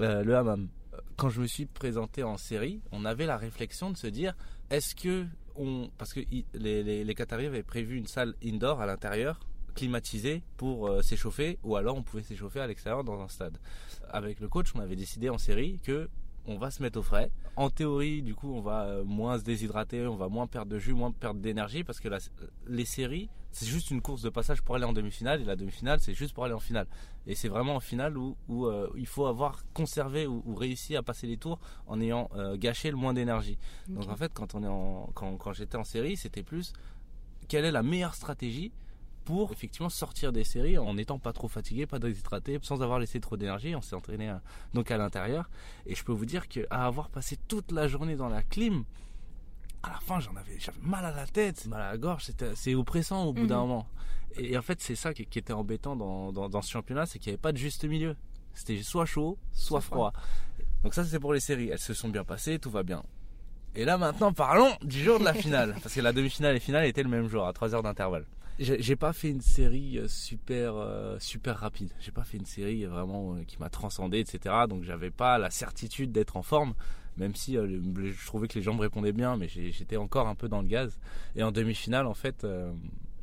Euh, 0.00 0.22
le 0.24 0.36
hammam. 0.36 0.68
Quand 1.16 1.28
je 1.28 1.40
me 1.40 1.46
suis 1.46 1.66
présenté 1.66 2.22
en 2.22 2.36
série, 2.36 2.80
on 2.92 3.04
avait 3.04 3.26
la 3.26 3.36
réflexion 3.36 3.90
de 3.90 3.96
se 3.96 4.06
dire, 4.06 4.34
est-ce 4.70 4.94
que 4.94 5.26
on, 5.56 5.90
parce 5.96 6.12
que 6.12 6.20
les, 6.54 7.04
les, 7.04 7.14
Qataris 7.14 7.46
avaient 7.46 7.62
prévu 7.62 7.96
une 7.96 8.06
salle 8.06 8.34
indoor 8.44 8.80
à 8.80 8.86
l'intérieur 8.86 9.40
climatisé 9.74 10.42
pour 10.56 10.88
euh, 10.88 11.02
s'échauffer 11.02 11.58
ou 11.62 11.76
alors 11.76 11.96
on 11.96 12.02
pouvait 12.02 12.22
s'échauffer 12.22 12.60
à 12.60 12.66
l'extérieur 12.66 13.04
dans 13.04 13.20
un 13.20 13.28
stade. 13.28 13.58
Avec 14.08 14.40
le 14.40 14.48
coach, 14.48 14.72
on 14.74 14.80
avait 14.80 14.96
décidé 14.96 15.28
en 15.28 15.38
série 15.38 15.78
que 15.84 16.08
on 16.46 16.58
va 16.58 16.70
se 16.70 16.82
mettre 16.82 16.98
au 16.98 17.02
frais. 17.02 17.30
En 17.56 17.70
théorie, 17.70 18.22
du 18.22 18.34
coup, 18.34 18.52
on 18.52 18.60
va 18.60 18.84
euh, 18.84 19.04
moins 19.04 19.38
se 19.38 19.44
déshydrater, 19.44 20.06
on 20.06 20.16
va 20.16 20.28
moins 20.28 20.46
perdre 20.46 20.70
de 20.70 20.78
jus, 20.78 20.92
moins 20.92 21.10
perdre 21.10 21.40
d'énergie 21.40 21.84
parce 21.84 22.00
que 22.00 22.08
les 22.66 22.84
séries, 22.84 23.28
c'est 23.50 23.66
juste 23.66 23.90
une 23.90 24.02
course 24.02 24.22
de 24.22 24.28
passage 24.28 24.62
pour 24.62 24.74
aller 24.74 24.84
en 24.84 24.92
demi-finale 24.92 25.40
et 25.40 25.44
la 25.44 25.56
demi-finale, 25.56 26.00
c'est 26.00 26.14
juste 26.14 26.34
pour 26.34 26.44
aller 26.44 26.54
en 26.54 26.60
finale. 26.60 26.86
Et 27.26 27.34
c'est 27.34 27.48
vraiment 27.48 27.76
en 27.76 27.80
finale 27.80 28.16
où, 28.18 28.36
où 28.48 28.66
euh, 28.66 28.90
il 28.96 29.06
faut 29.06 29.26
avoir 29.26 29.64
conservé 29.72 30.26
ou, 30.26 30.54
réussi 30.54 30.96
à 30.96 31.02
passer 31.02 31.26
les 31.26 31.36
tours 31.36 31.58
en 31.86 32.00
ayant 32.00 32.30
gâché 32.54 32.90
le 32.90 32.96
moins 32.96 33.14
d'énergie. 33.14 33.58
Donc 33.88 34.08
en 34.08 34.16
fait, 34.16 34.32
quand 34.32 34.54
on 34.54 34.62
est 34.62 34.68
en, 34.68 35.10
quand, 35.14 35.36
quand 35.36 35.52
j'étais 35.52 35.76
en 35.76 35.84
série, 35.84 36.16
c'était 36.16 36.42
plus 36.42 36.72
quelle 37.48 37.64
est 37.64 37.72
la 37.72 37.82
meilleure 37.82 38.14
stratégie 38.14 38.72
pour 39.26 39.50
effectivement 39.52 39.90
sortir 39.90 40.32
des 40.32 40.44
séries 40.44 40.78
en 40.78 40.94
n'étant 40.94 41.18
pas 41.18 41.32
trop 41.32 41.48
fatigué, 41.48 41.84
pas 41.84 41.98
déshydraté, 41.98 42.58
sans 42.62 42.80
avoir 42.80 43.00
laissé 43.00 43.20
trop 43.20 43.36
d'énergie. 43.36 43.74
On 43.74 43.82
s'est 43.82 43.96
entraîné 43.96 44.30
euh, 44.30 44.36
donc 44.72 44.90
à 44.92 44.96
l'intérieur. 44.96 45.50
Et 45.84 45.96
je 45.96 46.04
peux 46.04 46.12
vous 46.12 46.24
dire 46.24 46.46
qu'à 46.48 46.62
avoir 46.70 47.10
passé 47.10 47.36
toute 47.48 47.72
la 47.72 47.88
journée 47.88 48.14
dans 48.14 48.28
la 48.28 48.42
clim, 48.42 48.84
à 49.82 49.90
la 49.90 49.98
fin 49.98 50.20
j'en 50.20 50.34
avais, 50.36 50.58
j'avais 50.60 50.78
mal 50.80 51.04
à 51.04 51.10
la 51.10 51.26
tête, 51.26 51.66
mal 51.66 51.82
à 51.82 51.90
la 51.90 51.98
gorge, 51.98 52.24
c'était, 52.24 52.54
c'est 52.54 52.76
oppressant 52.76 53.24
au 53.24 53.32
bout 53.32 53.48
d'un 53.48 53.62
mhm. 53.62 53.68
moment. 53.68 53.88
Et, 54.38 54.56
en 54.56 54.62
fait 54.62 54.80
c'est 54.80 54.94
ça 54.94 55.12
qui, 55.12 55.22
était 55.22 55.52
embêtant 55.52 55.96
dans, 55.96 56.30
dans, 56.32 56.62
ce 56.62 56.70
championnat, 56.70 57.04
c'est 57.04 57.18
qu'il 57.18 57.30
n'y 57.30 57.34
avait 57.34 57.42
pas 57.42 57.52
de 57.52 57.58
juste 57.58 57.84
milieu. 57.84 58.14
C'était 58.54 58.80
soit 58.82 59.06
chaud, 59.06 59.38
soit 59.52 59.80
froid. 59.80 60.12
Donc 60.84 60.94
ça 60.94 61.04
c'est 61.04 61.18
pour 61.18 61.32
les 61.34 61.40
séries. 61.40 61.68
Elles 61.70 61.80
se 61.80 61.94
sont 61.94 62.08
bien 62.08 62.22
passées, 62.24 62.60
tout 62.60 62.70
va 62.70 62.84
bien. 62.84 63.02
Et 63.74 63.84
là 63.84 63.98
maintenant 63.98 64.32
parlons 64.32 64.72
du 64.82 65.02
jour 65.02 65.18
de 65.18 65.24
la 65.24 65.34
finale. 65.34 65.76
parce 65.82 65.94
que 65.96 66.00
la 66.00 66.12
demi-finale 66.12 66.54
et 66.54 66.60
finale 66.60 66.86
étaient 66.86 67.02
le 67.02 67.08
même 67.08 67.26
jour, 67.28 67.44
à 67.44 67.52
3 67.52 67.74
heures 67.74 67.82
d'intervalle. 67.82 68.24
J'ai 68.58 68.96
pas 68.96 69.12
fait 69.12 69.28
une 69.28 69.42
série 69.42 69.98
euh, 69.98 70.08
super 70.08 70.76
euh, 70.76 71.18
super 71.18 71.58
rapide. 71.58 71.90
J'ai 72.00 72.10
pas 72.10 72.24
fait 72.24 72.38
une 72.38 72.46
série 72.46 72.86
vraiment 72.86 73.34
euh, 73.34 73.42
qui 73.46 73.58
m'a 73.58 73.68
transcendé, 73.68 74.18
etc. 74.20 74.54
Donc 74.66 74.82
j'avais 74.82 75.10
pas 75.10 75.36
la 75.36 75.50
certitude 75.50 76.10
d'être 76.10 76.38
en 76.38 76.42
forme, 76.42 76.72
même 77.18 77.34
si 77.34 77.54
je 77.54 78.26
trouvais 78.26 78.48
que 78.48 78.54
les 78.54 78.62
jambes 78.62 78.80
répondaient 78.80 79.12
bien, 79.12 79.36
mais 79.36 79.48
j'étais 79.48 79.98
encore 79.98 80.26
un 80.26 80.34
peu 80.34 80.48
dans 80.48 80.62
le 80.62 80.68
gaz. 80.68 80.98
Et 81.34 81.42
en 81.42 81.52
demi-finale, 81.52 82.06
en 82.06 82.14
fait, 82.14 82.46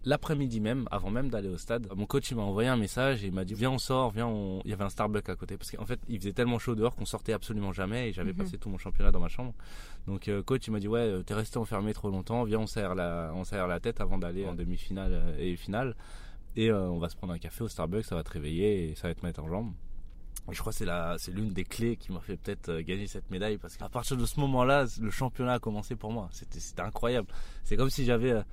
l'après-midi 0.06 0.60
même, 0.60 0.88
avant 0.92 1.10
même 1.10 1.30
d'aller 1.30 1.50
au 1.50 1.58
stade, 1.58 1.88
mon 1.96 2.06
coach 2.06 2.32
m'a 2.34 2.42
envoyé 2.42 2.70
un 2.70 2.78
message 2.78 3.24
et 3.24 3.28
il 3.28 3.34
m'a 3.34 3.46
dit 3.46 3.54
viens 3.54 3.72
on 3.72 3.78
sort, 3.78 4.12
viens 4.12 4.28
on... 4.28 4.62
Il 4.66 4.72
y 4.72 4.74
avait 4.74 4.84
un 4.84 4.90
Starbucks 4.90 5.30
à 5.30 5.36
côté 5.36 5.58
parce 5.58 5.72
qu'en 5.72 5.86
fait 5.86 6.00
il 6.10 6.20
faisait 6.20 6.34
tellement 6.34 6.60
chaud 6.60 6.76
dehors 6.76 6.96
qu'on 6.96 7.06
sortait 7.06 7.34
absolument 7.34 7.72
jamais 7.72 8.10
et 8.10 8.14
j'avais 8.14 8.32
mhm. 8.32 8.40
passé 8.40 8.58
tout 8.58 8.70
mon 8.70 8.78
championnat 8.78 9.12
dans 9.12 9.20
ma 9.20 9.30
chambre. 9.30 9.54
Donc 10.08 10.28
euh, 10.28 10.44
coach 10.44 10.68
il 10.68 10.72
m'a 10.72 10.80
dit 10.80 10.88
ouais 10.88 11.00
euh, 11.00 11.24
t'es 11.24 11.34
resté 11.34 11.58
enfermé 11.58 11.94
trop 11.94 12.10
longtemps, 12.10 12.44
viens 12.44 12.60
on 12.60 12.68
serre 12.68 12.96
la, 12.96 13.32
on 13.36 13.44
serre 13.44 13.68
la 13.68 13.80
tête 13.80 14.02
avant 14.02 14.18
d'aller 14.18 14.46
en 14.46 14.54
demi-finale 14.54 15.14
euh, 15.14 15.38
et 15.40 15.56
finale 15.56 15.96
et 16.56 16.72
on 16.72 17.00
va 17.00 17.10
se 17.10 17.16
prendre 17.16 17.34
un 17.34 17.40
café 17.40 17.64
au 17.64 17.68
Starbucks, 17.68 18.06
ça 18.06 18.14
va 18.14 18.24
te 18.24 18.30
réveiller 18.30 18.90
et 18.90 18.96
ça 18.96 19.08
va 19.08 19.16
te 19.16 19.26
mettre 19.26 19.42
en 19.42 19.48
jambe. 19.48 19.74
Et 20.52 20.54
je 20.54 20.60
crois 20.60 20.72
que 20.72 20.78
c'est 20.78 20.86
la, 20.86 21.16
c'est 21.18 21.32
l'une 21.32 21.52
des 21.52 21.64
clés 21.64 21.96
qui 21.96 22.12
m'a 22.12 22.20
fait 22.20 22.38
peut-être 22.38 22.80
gagner 22.82 23.08
cette 23.08 23.32
médaille 23.32 23.58
parce 23.58 23.76
qu'à 23.76 23.90
partir 23.90 24.18
de 24.18 24.26
ce 24.26 24.40
moment-là, 24.42 24.86
le 25.02 25.10
championnat 25.10 25.54
a 25.54 25.60
commencé 25.60 25.96
pour 25.96 26.12
moi. 26.12 26.30
C'était, 26.32 26.60
c'était 26.60 26.84
incroyable. 26.84 27.28
C'est 27.64 27.76
comme 27.76 27.90
si 27.90 28.06
j'avais 28.06 28.44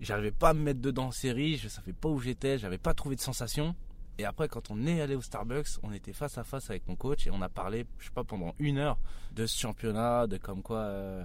J'arrivais 0.00 0.30
pas 0.30 0.50
à 0.50 0.54
me 0.54 0.60
mettre 0.60 0.80
dedans 0.80 1.06
en 1.06 1.12
série, 1.12 1.56
je 1.56 1.68
savais 1.68 1.92
pas 1.92 2.08
où 2.08 2.18
j'étais, 2.18 2.58
j'avais 2.58 2.78
pas 2.78 2.94
trouvé 2.94 3.16
de 3.16 3.20
sensation. 3.20 3.74
Et 4.18 4.24
après, 4.24 4.48
quand 4.48 4.70
on 4.70 4.86
est 4.86 5.00
allé 5.00 5.14
au 5.14 5.20
Starbucks, 5.20 5.78
on 5.82 5.92
était 5.92 6.12
face 6.12 6.38
à 6.38 6.44
face 6.44 6.70
avec 6.70 6.86
mon 6.88 6.96
coach 6.96 7.26
et 7.26 7.30
on 7.30 7.42
a 7.42 7.48
parlé, 7.48 7.86
je 7.98 8.06
sais 8.06 8.12
pas, 8.12 8.24
pendant 8.24 8.54
une 8.58 8.78
heure 8.78 8.98
de 9.34 9.46
ce 9.46 9.58
championnat, 9.58 10.26
de 10.26 10.38
comme 10.38 10.62
quoi. 10.62 10.78
Euh, 10.78 11.24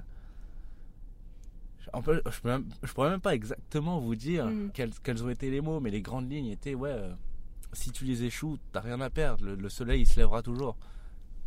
je, 1.80 1.90
ne 2.50 2.88
pourrais 2.94 3.10
même 3.10 3.22
pas 3.22 3.34
exactement 3.34 4.00
vous 4.00 4.16
dire 4.16 4.46
mm. 4.46 4.72
quels, 4.74 4.92
quels, 5.04 5.24
ont 5.24 5.30
été 5.30 5.50
les 5.50 5.62
mots, 5.62 5.80
mais 5.80 5.90
les 5.90 6.01
grandes 6.01 6.30
lignes 6.30 6.48
étaient, 6.48 6.75
ouais, 6.75 6.92
euh, 6.92 7.13
si 7.74 7.92
tu 7.92 8.06
les 8.06 8.24
échoues, 8.24 8.58
t'as 8.72 8.82
rien 8.82 9.00
à 9.01 9.10
perdre. 9.10 9.46
Le, 9.46 9.70
soleil, 9.70 10.01
il 10.01 10.06
se 10.06 10.20
lèvera 10.20 10.42
toujours. 10.42 10.75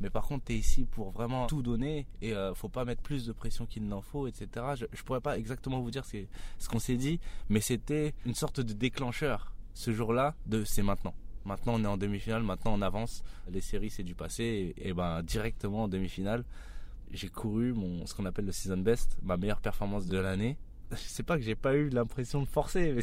Mais 0.01 0.11
par 0.11 0.27
contre, 0.27 0.47
tu 0.47 0.53
es 0.53 0.57
ici 0.57 0.85
pour 0.85 1.11
vraiment 1.11 1.47
tout 1.47 1.63
donner 1.63 2.07
et 2.21 2.33
euh, 2.33 2.55
faut 2.55 2.69
pas 2.69 2.85
mettre 2.85 3.03
plus 3.03 3.27
de 3.27 3.33
pression 3.33 3.67
qu'il 3.67 3.87
n'en 3.87 4.03
faut, 4.03 4.27
etc. 4.27 4.49
Je, 4.77 4.85
ne 4.85 5.03
pourrais 5.05 5.21
pas 5.21 5.39
exactement 5.39 5.81
vous 5.81 5.91
dire 5.91 6.05
ce 6.05 6.69
qu'on 6.69 6.79
s'est 6.79 6.97
dit, 6.97 7.21
mais 7.49 7.61
c'était 7.61 8.15
une 8.27 8.35
sorte 8.35 8.61
de 8.61 8.73
déclencheur 8.73 9.53
ce 9.75 9.93
jour-là 9.93 10.35
de 10.47 10.65
c'est 10.65 10.83
maintenant. 10.83 11.15
Maintenant, 11.45 11.75
on 11.75 11.85
est 11.85 11.89
en 11.89 11.97
demi-finale, 11.97 12.43
maintenant 12.43 12.73
on 12.75 12.83
avance. 12.83 13.23
Les 13.51 13.61
séries, 13.61 13.91
c'est 13.91 14.03
du 14.03 14.15
passé 14.15 14.75
et, 14.79 14.93
ben 14.95 15.23
directement 15.23 15.85
en 15.85 15.89
demi-finale, 15.89 16.45
j'ai 17.11 17.29
couru 17.29 17.75
mon 17.75 18.07
ce 18.07 18.15
qu'on 18.15 18.25
appelle 18.25 18.47
le 18.47 18.53
season 18.53 18.79
best, 18.79 19.19
ma 19.23 19.37
meilleure 19.37 19.61
performance 19.61 20.07
de 20.07 20.19
l'année 20.19 20.57
sais 20.97 21.23
pas 21.23 21.37
que 21.37 21.43
j'ai 21.43 21.55
pas 21.55 21.75
eu 21.75 21.89
l'impression 21.89 22.43
de 22.43 22.49
forcer, 22.49 22.93
mais 22.93 23.03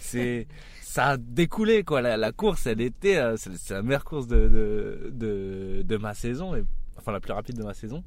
c'est, 0.00 0.46
ça 0.82 1.06
a 1.06 1.16
découlé 1.16 1.84
quoi. 1.84 2.00
La, 2.00 2.32
course, 2.32 2.66
elle 2.66 2.80
était, 2.80 3.18
euh, 3.18 3.36
c'est 3.36 3.70
la 3.70 3.82
meilleure 3.82 4.04
course 4.04 4.26
de, 4.26 5.12
de, 5.12 5.96
ma 5.96 6.14
saison, 6.14 6.54
enfin 6.96 7.12
la 7.12 7.20
plus 7.20 7.32
rapide 7.32 7.56
de 7.56 7.64
ma 7.64 7.74
saison. 7.74 8.04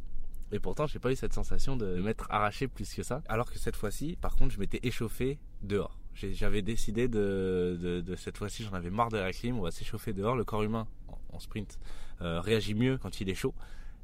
Et 0.53 0.59
pourtant, 0.59 0.85
j'ai 0.85 0.99
pas 0.99 1.11
eu 1.11 1.15
cette 1.15 1.33
sensation 1.33 1.77
de 1.77 2.01
m'être 2.01 2.27
arraché 2.29 2.67
plus 2.67 2.93
que 2.93 3.03
ça. 3.03 3.21
Alors 3.29 3.49
que 3.49 3.57
cette 3.57 3.77
fois-ci, 3.77 4.17
par 4.19 4.35
contre, 4.35 4.53
je 4.53 4.59
m'étais 4.59 4.79
échauffé 4.83 5.39
dehors. 5.61 5.97
J'avais 6.13 6.61
décidé 6.61 7.07
de, 7.07 8.01
de, 8.05 8.15
cette 8.17 8.37
fois-ci, 8.37 8.63
j'en 8.63 8.73
avais 8.73 8.89
marre 8.89 9.09
de 9.09 9.17
la 9.17 9.31
clim, 9.31 9.57
on 9.57 9.61
va 9.61 9.71
s'échauffer 9.71 10.11
dehors. 10.11 10.35
Le 10.35 10.43
corps 10.43 10.63
humain 10.63 10.87
en, 11.31 11.39
sprint 11.39 11.79
euh, 12.21 12.41
réagit 12.41 12.73
mieux 12.73 12.97
quand 12.97 13.21
il 13.21 13.29
est 13.29 13.35
chaud. 13.35 13.53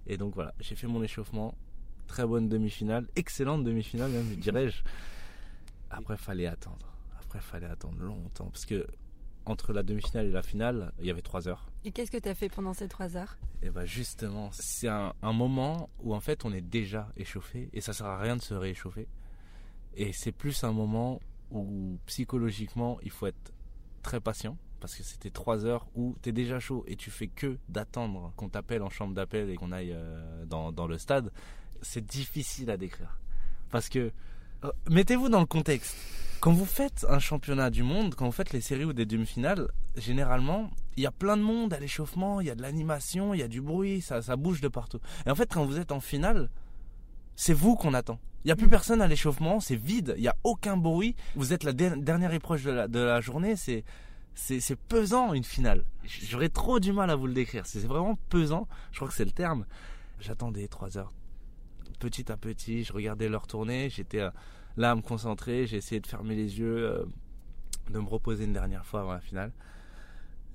Et 0.07 0.15
donc 0.15 0.36
voilà, 0.36 0.53
j'ai 0.62 0.75
fait 0.75 0.88
mon 0.88 1.03
échauffement 1.03 1.57
très 2.08 2.26
bonne 2.26 2.50
demi-finale, 2.50 3.08
excellente 3.16 3.64
demi-finale 3.64 4.12
même, 4.12 4.36
dirais-je. 4.36 4.84
Après, 5.90 6.18
fallait 6.18 6.48
attendre. 6.48 6.94
Après, 7.20 7.40
fallait 7.40 7.68
attendre 7.68 8.00
longtemps 8.00 8.48
parce 8.48 8.66
que 8.66 8.88
entre 9.46 9.74
la 9.74 9.84
demi-finale 9.84 10.26
et 10.26 10.32
la 10.32 10.44
finale, 10.44 10.92
il 11.00 11.06
y 11.06 11.10
avait 11.10 11.22
trois 11.22 11.48
heures. 11.48 11.70
Et 11.86 11.92
qu'est-ce 11.92 12.12
que 12.12 12.18
tu 12.18 12.28
as 12.30 12.36
fait 12.36 12.50
pendant 12.50 12.74
ces 12.74 12.88
trois 12.88 13.16
heures? 13.16 13.38
Et 13.62 13.68
eh 13.68 13.70
ben 13.70 13.86
justement, 13.86 14.50
c'est 14.52 14.88
un, 14.88 15.14
moment 15.22 15.90
où 16.00 16.14
en 16.14 16.20
fait 16.20 16.46
on 16.46 16.54
est 16.54 16.62
déjà 16.62 17.10
échauffé 17.18 17.70
et 17.74 17.82
ça 17.82 17.94
sert 17.94 18.06
à 18.08 18.20
rien 18.20 18.36
de 18.36 18.42
se 18.42 18.54
rééchauffer. 18.54 19.08
Et 19.96 20.14
c'est 20.14 20.32
plus 20.32 20.64
un 20.64 20.74
moment 20.74 21.20
où 21.50 21.98
psychologiquement 22.06 23.00
il 23.02 23.10
faut 23.10 23.26
être 23.26 23.54
très 24.04 24.20
patient 24.20 24.58
parce 24.80 24.96
que 24.96 25.02
c'était 25.02 25.32
trois 25.32 25.66
heures 25.66 25.88
où 25.96 26.16
tu 26.22 26.30
es 26.30 26.32
déjà 26.32 26.60
chaud 26.60 26.84
et 26.88 26.96
tu 26.96 27.10
fais 27.10 27.28
que 27.28 27.58
d'attendre 27.68 28.32
qu'on 28.36 28.50
t'appelle 28.50 28.84
en 28.84 28.90
chambre 28.90 29.16
d'appel 29.16 29.50
et 29.50 29.56
qu'on 29.56 29.72
aille 29.72 29.92
euh, 29.92 30.46
dans, 30.46 30.72
dans, 30.72 30.86
le 30.86 31.00
stade 31.00 31.32
c'est 31.81 32.05
difficile 32.05 32.69
à 32.69 32.77
décrire. 32.77 33.19
Parce 33.69 33.89
que, 33.89 34.12
euh, 34.63 34.72
mettez-vous 34.89 35.29
dans 35.29 35.39
le 35.39 35.46
contexte. 35.46 35.96
Quand 36.39 36.53
vous 36.53 36.65
faites 36.65 37.05
un 37.10 37.19
championnat 37.19 37.69
du 37.69 37.84
monde, 37.84 38.13
quand 38.15 38.25
vous 38.25 38.31
faites 38.31 38.53
les 38.53 38.62
séries 38.62 38.86
ou 38.86 38.93
des 38.93 39.05
demi-finales, 39.05 39.69
généralement, 39.96 40.69
il 40.96 41.03
y 41.03 41.07
a 41.07 41.12
plein 41.12 41.36
de 41.36 41.41
monde 41.41 41.74
à 41.74 41.79
l'échauffement, 41.79 42.41
il 42.41 42.48
y 42.48 42.51
a 42.51 42.55
de 42.55 42.62
l'animation, 42.62 43.34
il 43.34 43.39
y 43.39 43.43
a 43.43 43.48
du 43.48 43.62
bruit, 43.62 44.01
ça, 44.01 44.22
ça 44.22 44.36
bouge 44.36 44.62
de 44.62 44.67
partout. 44.67 45.00
Et 45.25 45.31
en 45.31 45.36
fait, 45.36 45.51
quand 45.51 45.65
vous 45.65 45.79
êtes 45.79 45.91
en 45.91 46.00
finale, 46.00 46.50
c'est 47.36 47.53
vous 47.53 47.75
qu'on 47.75 47.93
attend. 47.93 48.19
Il 48.43 48.48
n'y 48.48 48.51
a 48.51 48.55
plus 48.55 48.69
personne 48.69 49.01
à 49.01 49.07
l'échauffement, 49.07 49.60
c'est 49.60 49.75
vide, 49.75 50.13
il 50.15 50.22
n'y 50.22 50.27
a 50.27 50.36
aucun 50.43 50.77
bruit. 50.77 51.15
Vous 51.36 51.53
êtes 51.53 51.63
la 51.63 51.74
dernière 51.74 52.34
épreuve 52.34 52.63
de 52.63 52.72
la, 52.72 52.88
de 52.88 53.00
la 53.00 53.19
journée, 53.19 53.55
c'est 53.55 53.84
c'est 54.38 54.75
pesant 54.75 55.34
une 55.34 55.43
finale. 55.43 55.84
J'aurais 56.03 56.50
trop 56.50 56.79
du 56.79 56.93
mal 56.93 57.10
à 57.10 57.15
vous 57.15 57.27
le 57.27 57.34
décrire. 57.34 57.65
C'est 57.65 57.79
vraiment 57.79 58.17
pesant. 58.29 58.67
Je 58.91 58.98
crois 58.98 59.07
que 59.07 59.15
c'est 59.15 59.25
le 59.25 59.31
terme. 59.31 59.65
J'attendais 60.19 60.67
trois 60.67 60.98
heures, 60.98 61.12
petit 61.98 62.32
à 62.32 62.38
petit, 62.38 62.84
je 62.84 62.94
regardais 62.94 63.30
leur 63.30 63.48
tournée, 63.48 63.89
j'étais 63.89 64.22
euh, 64.22 64.30
là 64.77 64.92
à 64.92 64.96
me 64.96 65.01
concentrer, 65.01 65.68
j'ai 65.68 65.77
essayé 65.77 66.00
de 66.00 66.08
fermer 66.08 66.36
les 66.36 66.60
yeux, 66.60 66.89
euh, 66.89 67.06
de 67.92 68.00
me 68.00 68.08
reposer 68.08 68.46
une 68.46 68.54
dernière 68.54 68.86
fois 68.86 69.01
avant 69.01 69.13
la 69.13 69.22
finale. 69.22 69.51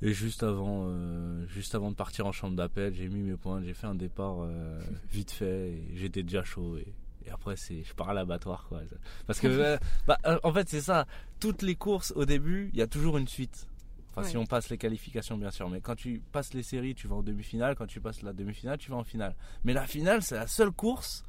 Et 0.00 0.12
juste 0.12 0.42
avant, 0.42 0.86
euh, 0.88 1.46
juste 1.46 1.74
avant 1.74 1.90
de 1.90 1.96
partir 1.96 2.26
en 2.26 2.32
chambre 2.32 2.56
d'appel, 2.56 2.92
j'ai 2.94 3.08
mis 3.08 3.20
mes 3.20 3.36
points, 3.36 3.62
j'ai 3.62 3.74
fait 3.74 3.86
un 3.86 3.94
départ 3.94 4.48
vite 5.12 5.30
fait 5.30 5.70
et 5.70 5.92
j'étais 5.94 6.22
déjà 6.22 6.42
chaud. 6.42 6.76
Et, 6.76 6.92
après, 7.30 7.54
c'est, 7.54 7.84
je 7.84 7.94
pars 7.94 8.10
à 8.10 8.14
l'abattoir, 8.14 8.66
quoi. 8.68 8.80
Parce 9.28 9.38
que, 9.38 9.78
bah, 10.08 10.18
en 10.42 10.52
fait, 10.52 10.68
c'est 10.68 10.80
ça. 10.80 11.06
Toutes 11.38 11.62
les 11.62 11.76
courses, 11.76 12.12
au 12.16 12.24
début, 12.24 12.68
il 12.72 12.78
y 12.80 12.82
a 12.82 12.88
toujours 12.88 13.16
une 13.16 13.28
suite. 13.28 13.68
Enfin, 14.14 14.28
si 14.28 14.36
on 14.36 14.44
passe 14.44 14.68
les 14.68 14.76
qualifications, 14.76 15.38
bien 15.38 15.50
sûr. 15.50 15.70
Mais 15.70 15.80
quand 15.80 15.94
tu 15.94 16.20
passes 16.32 16.52
les 16.52 16.62
séries, 16.62 16.94
tu 16.94 17.08
vas 17.08 17.16
en 17.16 17.22
demi-finale. 17.22 17.74
Quand 17.76 17.86
tu 17.86 18.00
passes 18.00 18.22
la 18.22 18.32
demi-finale, 18.32 18.76
tu 18.76 18.90
vas 18.90 18.98
en 18.98 19.04
finale. 19.04 19.34
Mais 19.64 19.72
la 19.72 19.86
finale, 19.86 20.22
c'est 20.22 20.34
la 20.34 20.46
seule 20.46 20.70
course 20.70 21.24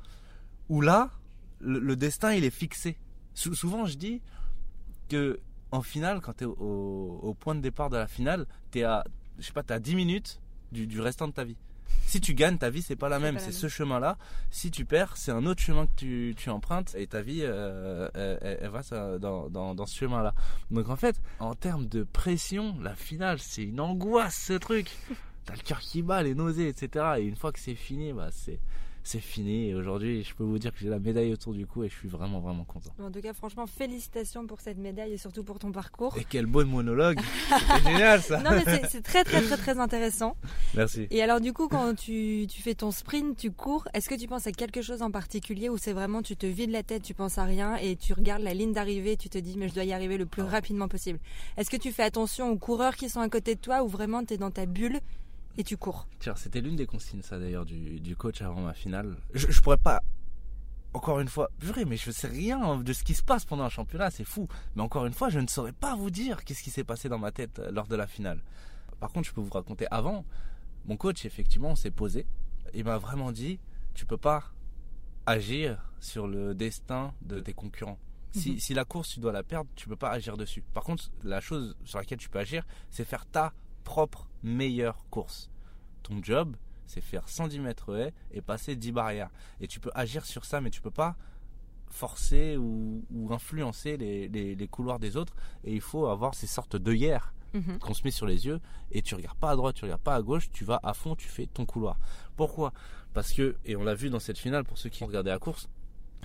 où 0.70 0.82
là, 0.82 1.12
le, 1.60 1.96
destin, 1.96 2.34
il 2.34 2.43
est 2.43 2.50
fixé. 2.50 2.98
souvent, 3.34 3.86
je 3.86 3.96
dis 3.96 4.22
que 5.10 5.39
en 5.72 5.82
finale, 5.82 6.22
quand 6.22 6.34
tu 6.34 6.43
es 6.43 6.48
au, 6.48 7.36
point 7.39 7.55
de 7.55 7.62
départ 7.62 7.89
de 7.89 7.98
la 7.98 8.08
finale, 8.08 8.46
tu 8.72 8.79
es 8.79 8.84
à, 8.84 9.03
je 9.39 9.46
sais 9.46 9.53
pas, 9.53 9.63
as 9.70 9.79
10 9.79 9.96
minutes 9.96 10.39
du, 10.72 11.01
restant 11.01 11.27
de 11.27 11.34
ta 11.34 11.43
vie. 11.43 11.58
Si 12.05 12.20
tu 12.22 12.34
gagnes, 12.34 12.58
ta 12.58 12.70
vie, 12.70 12.82
c'est 12.82 12.96
pas 12.96 13.10
la 13.10 13.20
même, 13.20 13.39
c'est 13.39 13.51
ce 13.51 13.67
chemin-là. 13.67 14.17
Si 14.51 14.72
tu 14.72 14.86
perds, 14.86 15.17
c'est 15.17 15.32
un 15.32 15.46
autre 15.46 15.62
chemin 15.62 15.88
que 15.88 16.32
tu, 16.34 16.50
empruntes 16.50 16.93
et 16.96 17.08
ta 17.08 17.22
vie, 17.22 17.41
euh, 17.41 18.10
elle, 18.13 18.70
va 18.70 19.17
dans, 19.17 19.50
dans, 19.50 19.86
ce 19.86 19.98
chemin-là. 19.98 20.34
Donc 20.70 20.89
en 20.89 20.96
fait, 20.96 21.22
en 21.39 21.55
termes 21.55 21.88
de 21.88 22.03
pression, 22.03 22.77
la 22.82 22.96
finale, 22.96 23.39
c'est 23.39 23.63
une 23.63 23.79
angoisse 23.79 24.36
ce 24.36 24.53
truc. 24.53 24.91
T'as 25.46 25.55
le 25.55 25.62
cœur 25.62 25.79
qui 25.79 26.01
bat, 26.01 26.24
les 26.24 26.36
nausées, 26.36 26.67
etc. 26.67 27.15
Et 27.17 27.24
une 27.24 27.36
fois 27.36 27.51
que 27.51 27.60
c'est 27.60 27.75
fini, 27.75 28.13
bah, 28.13 28.29
c'est 28.32 28.60
c'est 29.03 29.19
fini. 29.19 29.69
Et 29.69 29.75
aujourd'hui, 29.75 30.24
je 30.24 30.33
peux 30.33 30.43
vous 30.43 30.57
dire 30.57 30.72
que 30.72 30.79
j'ai 30.79 30.89
la 30.89 31.00
médaille 31.00 31.33
autour 31.33 31.53
du 31.53 31.67
cou 31.67 31.83
et 31.83 31.89
je 31.89 31.93
suis 31.93 32.07
vraiment, 32.07 32.39
vraiment 32.39 32.63
content. 32.63 32.91
En 33.01 33.12
tout 33.12 33.22
cas, 33.22 33.33
franchement, 33.33 33.67
félicitations 33.67 34.48
pour 34.48 34.62
cette 34.62 34.77
médaille 34.77 35.13
et 35.13 35.17
surtout 35.17 35.43
pour 35.43 35.60
ton 35.60 35.72
parcours. 35.72 36.17
Et 36.17 36.25
quel 36.27 36.45
beau 36.45 36.63
monologue 36.65 37.19
C'est 37.50 37.83
génial 37.83 38.22
ça 38.22 38.39
Non, 38.39 38.51
mais 38.51 38.63
c'est 38.89 39.01
très, 39.01 39.24
très, 39.24 39.41
très, 39.41 39.57
très 39.57 39.79
intéressant. 39.79 40.36
Merci. 40.74 41.07
Et 41.12 41.22
alors, 41.22 41.41
du 41.41 41.53
coup, 41.53 41.67
quand 41.67 41.93
tu, 41.95 42.48
tu 42.50 42.62
fais 42.62 42.75
ton 42.75 42.91
sprint, 42.91 43.38
tu 43.38 43.51
cours, 43.51 43.88
est-ce 43.93 44.10
que 44.10 44.15
tu 44.15 44.27
penses 44.27 44.48
à 44.48 44.51
quelque 44.51 44.81
chose 44.81 45.01
en 45.01 45.12
particulier 45.12 45.69
ou 45.69 45.77
c'est 45.77 45.93
vraiment 45.93 46.22
tu 46.22 46.36
te 46.36 46.45
vides 46.45 46.72
la 46.72 46.83
tête, 46.83 47.03
tu 47.03 47.13
penses 47.13 47.38
à 47.38 47.43
rien 47.43 47.75
et 47.75 47.95
tu 47.95 48.13
regardes 48.13 48.41
la 48.41 48.53
ligne 48.53 48.74
d'arrivée, 48.74 49.17
tu 49.17 49.29
te 49.29 49.38
dis, 49.38 49.57
mais 49.57 49.67
je 49.67 49.74
dois 49.74 49.83
y 49.83 49.93
arriver 49.93 50.17
le 50.17 50.25
plus 50.25 50.43
ah. 50.43 50.50
rapidement 50.50 50.88
possible 50.88 51.19
Est-ce 51.57 51.69
que 51.69 51.77
tu 51.77 51.91
fais 51.91 52.03
attention 52.03 52.51
aux 52.51 52.57
coureurs 52.57 52.95
qui 52.95 53.10
sont 53.10 53.19
à 53.19 53.29
côté 53.29 53.55
de 53.55 53.60
toi 53.60 53.83
ou 53.83 53.88
vraiment 53.88 54.24
tu 54.24 54.36
es 54.36 54.38
dans 54.38 54.51
ta 54.51 54.65
bulle 54.65 55.00
et 55.57 55.63
tu 55.63 55.77
cours. 55.77 56.07
Tiens, 56.19 56.36
c'était 56.36 56.62
l'une 56.62 56.75
des 56.75 56.86
consignes, 56.86 57.22
ça 57.22 57.39
d'ailleurs, 57.39 57.65
du, 57.65 58.00
du, 58.00 58.15
coach 58.15 58.41
avant 58.41 58.62
ma 58.62 58.74
finale. 58.74 59.15
Je, 59.33 59.51
je 59.51 59.62
pourrais 59.62 59.77
pas, 59.77 60.01
encore 60.93 61.19
une 61.19 61.27
fois, 61.27 61.50
vrai, 61.60 61.86
mais 61.86 61.98
je 61.98 62.12
sais 62.12 62.27
rien 62.27 62.77
de 62.77 62.93
ce 62.93 63.03
qui 63.03 63.15
se 63.15 63.24
passe 63.24 63.45
pendant 63.45 63.63
un 63.63 63.69
championnat, 63.69 64.12
c'est 64.12 64.24
fou. 64.24 64.48
Mais 64.75 64.81
encore 64.81 65.05
une 65.05 65.13
fois, 65.13 65.29
je 65.29 65.39
ne 65.39 65.48
saurais 65.48 65.72
pas 65.72 65.95
vous 65.95 66.12
dire 66.12 66.43
qu'est-ce 66.43 66.63
qui 66.63 66.69
s'est 66.69 66.83
passé 66.83 67.10
dans 67.10 67.19
ma 67.19 67.31
tête 67.31 67.60
euh, 67.60 67.72
lors 67.72 67.88
de 67.88 67.95
la 67.95 68.07
finale. 68.07 68.41
Par 69.00 69.12
contre, 69.12 69.27
je 69.27 69.33
peux 69.33 69.41
vous 69.41 69.53
raconter 69.53 69.88
avant, 69.91 70.25
mon 70.86 70.98
coach, 70.98 71.25
effectivement, 71.25 71.75
s'est 71.75 71.91
posé. 71.91 72.25
Il 72.74 72.86
m'a 72.86 72.98
vraiment 72.98 73.31
dit, 73.31 73.60
tu 73.93 74.05
peux 74.05 74.17
pas 74.17 74.51
agir 75.25 75.89
sur 76.00 76.27
le 76.27 76.53
destin 76.53 77.13
de 77.22 77.39
tes 77.39 77.53
concurrents. 77.53 78.00
Si, 78.31 78.53
mhm. 78.53 78.60
si, 78.60 78.74
la 78.74 78.86
course, 78.86 79.10
tu 79.10 79.19
dois 79.19 79.31
la 79.31 79.43
perdre, 79.43 79.69
tu 79.75 79.88
peux 79.88 79.95
pas 79.95 80.10
agir 80.10 80.38
dessus. 80.38 80.63
Par 80.74 80.83
contre, 80.83 81.12
la 81.24 81.39
chose 81.39 81.75
sur 81.86 82.00
laquelle 82.00 82.17
tu 82.17 82.29
peux 82.29 82.39
agir, 82.39 82.65
c'est 82.89 83.05
faire 83.05 83.25
ta 83.25 83.53
propre 83.83 84.27
meilleure 84.43 85.05
course. 85.09 85.49
Ton 86.03 86.21
job, 86.21 86.55
c'est 86.85 87.01
faire 87.01 87.27
110 87.27 87.59
mètres 87.59 87.95
haies 87.95 88.13
et 88.31 88.41
passer 88.41 88.75
10 88.75 88.91
barrières. 88.91 89.29
Et 89.61 89.67
tu 89.67 89.79
peux 89.79 89.91
agir 89.95 90.25
sur 90.25 90.45
ça, 90.45 90.61
mais 90.61 90.69
tu 90.69 90.81
peux 90.81 90.91
pas 90.91 91.15
forcer 91.89 92.57
ou, 92.57 93.03
influencer 93.31 93.97
les, 93.97 94.67
couloirs 94.69 94.99
des 94.99 95.15
autres. 95.15 95.33
Et 95.63 95.73
il 95.73 95.81
faut 95.81 96.07
avoir 96.07 96.35
ces 96.35 96.47
sortes 96.47 96.75
d'œillères 96.75 97.33
mhm. 97.53 97.79
qu'on 97.79 97.93
se 97.93 98.03
met 98.03 98.11
sur 98.11 98.25
les 98.25 98.45
yeux. 98.45 98.59
Et 98.91 99.01
tu 99.01 99.15
regardes 99.15 99.37
pas 99.37 99.51
à 99.51 99.55
droite, 99.55 99.75
tu 99.75 99.85
regardes 99.85 100.01
pas 100.01 100.15
à 100.15 100.21
gauche, 100.21 100.49
tu 100.51 100.65
vas 100.65 100.79
à 100.83 100.93
fond, 100.93 101.15
tu 101.15 101.27
fais 101.27 101.45
ton 101.45 101.65
couloir. 101.65 101.97
Pourquoi? 102.35 102.73
Parce 103.13 103.31
que, 103.31 103.55
et 103.65 103.75
on 103.75 103.83
l'a 103.83 103.95
vu 103.95 104.09
dans 104.09 104.19
cette 104.19 104.39
finale 104.39 104.63
pour 104.63 104.77
ceux 104.77 104.89
qui 104.89 105.03
ont 105.03 105.07
regardé 105.07 105.29
la 105.29 105.39
course, 105.39 105.69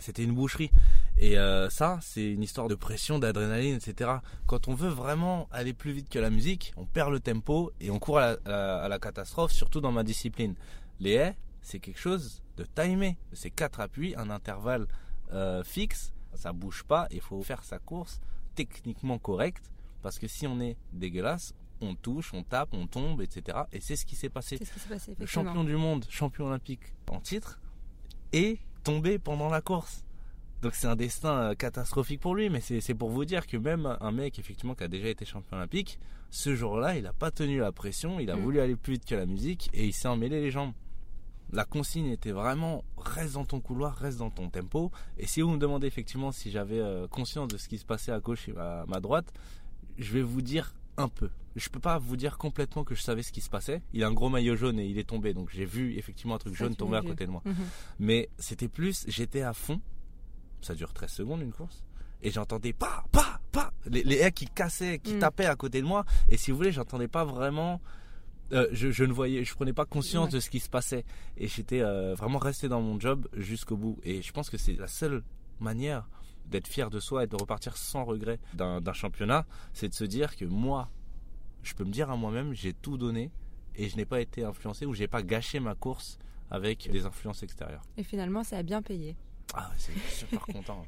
c'était 0.01 0.25
une 0.25 0.35
boucherie. 0.35 0.71
Et 1.17 1.39
euh, 1.39 1.69
ça, 1.71 1.99
c'est 2.03 2.33
une 2.33 2.43
histoire 2.43 2.69
de 2.69 2.75
pression, 2.75 3.19
d'adrénaline, 3.19 3.77
etc. 3.77 4.11
Quand 4.47 4.69
on 4.69 4.75
veut 4.75 4.89
vraiment 4.89 5.49
aller 5.51 5.73
plus 5.73 5.93
vite 5.93 6.09
que 6.09 6.19
la 6.19 6.31
musique, 6.31 6.73
on 6.77 6.85
perd 6.85 7.11
le 7.11 7.21
tempo 7.21 7.73
et 7.81 7.91
on 7.91 7.99
court 7.99 8.19
à 8.19 8.37
la, 8.47 8.99
catastrophe, 8.99 9.53
surtout 9.53 9.81
dans 9.81 9.93
ma 9.93 10.05
discipline. 10.05 10.55
Les 11.01 11.13
haies, 11.13 11.37
c'est 11.63 11.79
quelque 11.79 12.01
chose 12.01 12.43
de 12.57 12.65
timé. 12.65 13.17
C'est 13.33 13.51
quatre 13.51 13.81
appuis, 13.81 14.15
un 14.17 14.31
intervalle 14.31 14.87
euh, 15.33 15.63
fixe, 15.65 16.13
ça 16.35 16.53
bouge 16.53 16.85
pas, 16.85 17.07
il 17.11 17.21
faut 17.21 17.43
faire 17.43 17.65
sa 17.65 17.79
course 17.79 18.21
techniquement 18.55 19.19
correcte, 19.19 19.71
parce 20.03 20.19
que 20.19 20.27
si 20.27 20.47
on 20.47 20.61
est 20.61 20.77
dégueulasse, 20.93 21.55
on 21.81 21.95
touche, 21.95 22.35
on 22.35 22.43
tape, 22.43 22.71
on 22.73 22.89
tombe, 22.89 23.23
etc. 23.23 23.59
Et 23.73 23.81
c'est 23.81 23.95
ce 23.95 24.05
qui 24.05 24.17
s'est 24.17 24.31
passé. 24.31 24.59
passé 24.89 25.15
le 25.17 25.27
champion 25.27 25.63
du 25.63 25.77
monde, 25.77 26.05
champion 26.09 26.47
olympique 26.47 26.93
en 27.09 27.21
titre, 27.21 27.61
et 28.33 28.59
tomber 28.85 29.19
pendant 29.19 29.49
la 29.49 29.61
course. 29.61 30.05
Donc 30.63 30.75
c'est 30.75 30.89
un 30.89 30.97
destin 30.97 31.51
euh, 31.51 31.55
catastrophique 31.55 32.21
pour 32.21 32.35
lui, 32.35 32.51
mais 32.51 32.61
c'est 32.61 32.95
pour 32.95 33.11
vous 33.11 33.25
dire 33.25 33.47
que 33.47 33.57
même 33.57 33.97
un 34.01 34.11
mec 34.11 34.39
effectivement 34.39 34.75
qui 34.75 34.85
a 34.85 34.89
déjà 34.89 35.09
été 35.09 35.25
champion 35.25 35.57
olympique, 35.57 36.01
ce 36.31 36.55
jour-là, 36.57 36.97
il 36.97 37.05
n'a 37.05 37.13
pas 37.13 37.31
tenu 37.31 37.59
la 37.61 37.71
pression, 37.71 38.19
il 38.19 38.31
a 38.31 38.37
mm. 38.37 38.41
voulu 38.41 38.61
aller 38.61 38.77
plus 38.77 38.95
vite 38.95 39.05
que 39.05 39.15
la 39.15 39.27
musique 39.27 39.71
et 39.73 39.87
il 39.87 39.93
s'est 39.93 40.09
emmêlé 40.09 40.41
les 40.41 40.51
jambes. 40.51 40.73
La 41.53 41.65
consigne 41.65 42.09
était 42.09 42.33
vraiment 42.33 42.85
reste 42.99 43.35
dans 43.35 43.45
ton 43.45 43.61
couloir, 43.61 43.97
reste 43.97 44.19
dans 44.19 44.31
ton 44.31 44.51
tempo. 44.51 44.91
Et 45.17 45.27
si 45.27 45.41
vous 45.41 45.51
me 45.51 45.59
demandez 45.59 45.87
effectivement 45.87 46.31
si 46.33 46.51
j'avais 46.51 46.81
euh, 46.81 47.07
conscience 47.07 47.49
de 47.49 47.57
ce 47.57 47.69
qui 47.69 47.79
se 47.79 47.87
passait 47.87 48.13
à 48.13 48.21
gauche 48.21 48.49
et 48.49 48.57
à 48.59 48.85
ma 48.89 49.01
droite, 49.01 49.33
je 49.97 50.13
vais 50.13 50.23
vous 50.23 50.43
dire 50.43 50.75
un 50.99 51.09
peu. 51.09 51.31
Je 51.59 51.69
peux 51.69 51.81
pas 51.81 51.99
vous 51.99 52.17
dire 52.17 52.39
complètement 52.39 52.85
que 52.85 52.95
je 52.95 53.03
savais 53.03 53.23
ce 53.23 53.33
qui 53.33 53.41
se 53.41 53.51
passait. 53.51 53.83
Il 53.93 54.03
a 54.05 54.07
un 54.09 54.13
gros 54.13 54.29
maillot 54.29 54.57
jaune 54.57 54.79
et 54.79 54.87
il 54.87 54.99
est 54.99 55.09
tombé, 55.09 55.35
donc 55.35 55.51
j'ai 55.51 55.65
vu 55.65 55.97
effectivement 55.97 56.35
un 56.37 56.39
truc 56.39 56.57
Ça, 56.57 56.65
jaune 56.65 56.77
tomber 56.77 56.97
à 56.99 57.03
côté 57.03 57.27
de 57.27 57.31
moi. 57.31 57.43
Mhm. 57.45 57.55
Mais 58.01 58.29
c'était 58.39 58.69
plus, 58.69 59.05
j'étais 59.09 59.43
à 59.43 59.53
fond. 59.53 59.81
Ça 60.61 60.75
dure 60.75 60.93
13 60.93 61.11
secondes 61.11 61.41
une 61.43 61.53
course. 61.53 61.85
Et 62.23 62.31
j'entendais 62.33 62.73
pas, 62.73 63.05
pas, 63.13 63.41
pas. 63.53 63.73
Les, 63.87 64.03
les 64.03 64.17
haies 64.17 64.33
qui 64.33 64.47
cassaient, 64.47 64.99
qui 64.99 65.15
Mm. 65.15 65.19
tapaient 65.21 65.47
à 65.47 65.55
côté 65.55 65.81
de 65.81 65.87
moi. 65.87 66.05
Et 66.29 66.37
si 66.37 66.51
vous 66.51 66.57
voulez, 66.57 66.73
j'entendais 66.73 67.07
pas 67.09 67.25
vraiment. 67.25 67.81
euh, 68.53 68.67
je, 68.73 68.91
je 68.91 69.05
ne 69.05 69.13
voyais, 69.13 69.45
je 69.45 69.55
prenais 69.55 69.73
pas 69.73 69.85
conscience 69.85 70.27
Ouais. 70.29 70.33
de 70.33 70.41
ce 70.41 70.51
qui 70.51 70.59
se 70.59 70.69
passait. 70.71 71.05
Et 71.37 71.47
j'étais 71.49 71.81
euh, 71.83 72.15
vraiment 72.15 72.39
resté 72.41 72.69
dans 72.69 72.81
mon 72.81 72.99
job 72.99 73.29
jusqu'au 73.35 73.77
bout. 73.77 74.01
Et 74.05 74.21
je 74.23 74.33
pense 74.33 74.51
que 74.51 74.57
c'est 74.59 74.73
la 74.73 74.89
seule 74.89 75.23
manière 75.61 76.09
d'être 76.47 76.67
fier 76.67 76.89
de 76.91 76.99
soi 76.99 77.25
et 77.25 77.27
de 77.27 77.37
repartir 77.37 77.77
sans 77.77 78.05
regret 78.05 78.41
d'un 78.55 78.93
championnat. 78.95 79.45
C'est 79.75 79.89
de 79.91 79.95
se 79.95 80.05
dire 80.05 80.35
que 80.35 80.45
moi, 80.47 80.91
je 81.63 81.75
peux 81.75 81.85
me 81.85 81.91
dire 81.93 82.11
à 82.11 82.17
moi-même, 82.17 82.53
j'ai 82.55 82.73
tout 82.73 82.97
donné. 82.97 83.31
Et 83.77 83.89
je 83.89 83.97
n'ai 83.97 84.05
pas 84.05 84.21
été 84.21 84.43
influencé 84.45 84.87
ou 84.87 84.95
j'ai 84.95 85.07
pas 85.07 85.23
gâché 85.23 85.61
ma 85.61 85.75
course 85.77 86.19
avec 86.51 86.91
des 86.91 87.07
influences 87.07 87.43
extérieures. 87.45 87.83
Et 87.97 88.03
finalement, 88.03 88.43
ça 88.43 88.57
a 88.57 88.63
bien 88.63 88.83
payé. 88.83 89.17
Ah 89.55 89.71
c'est 89.77 89.97
super 90.11 90.41
content. 90.41 90.85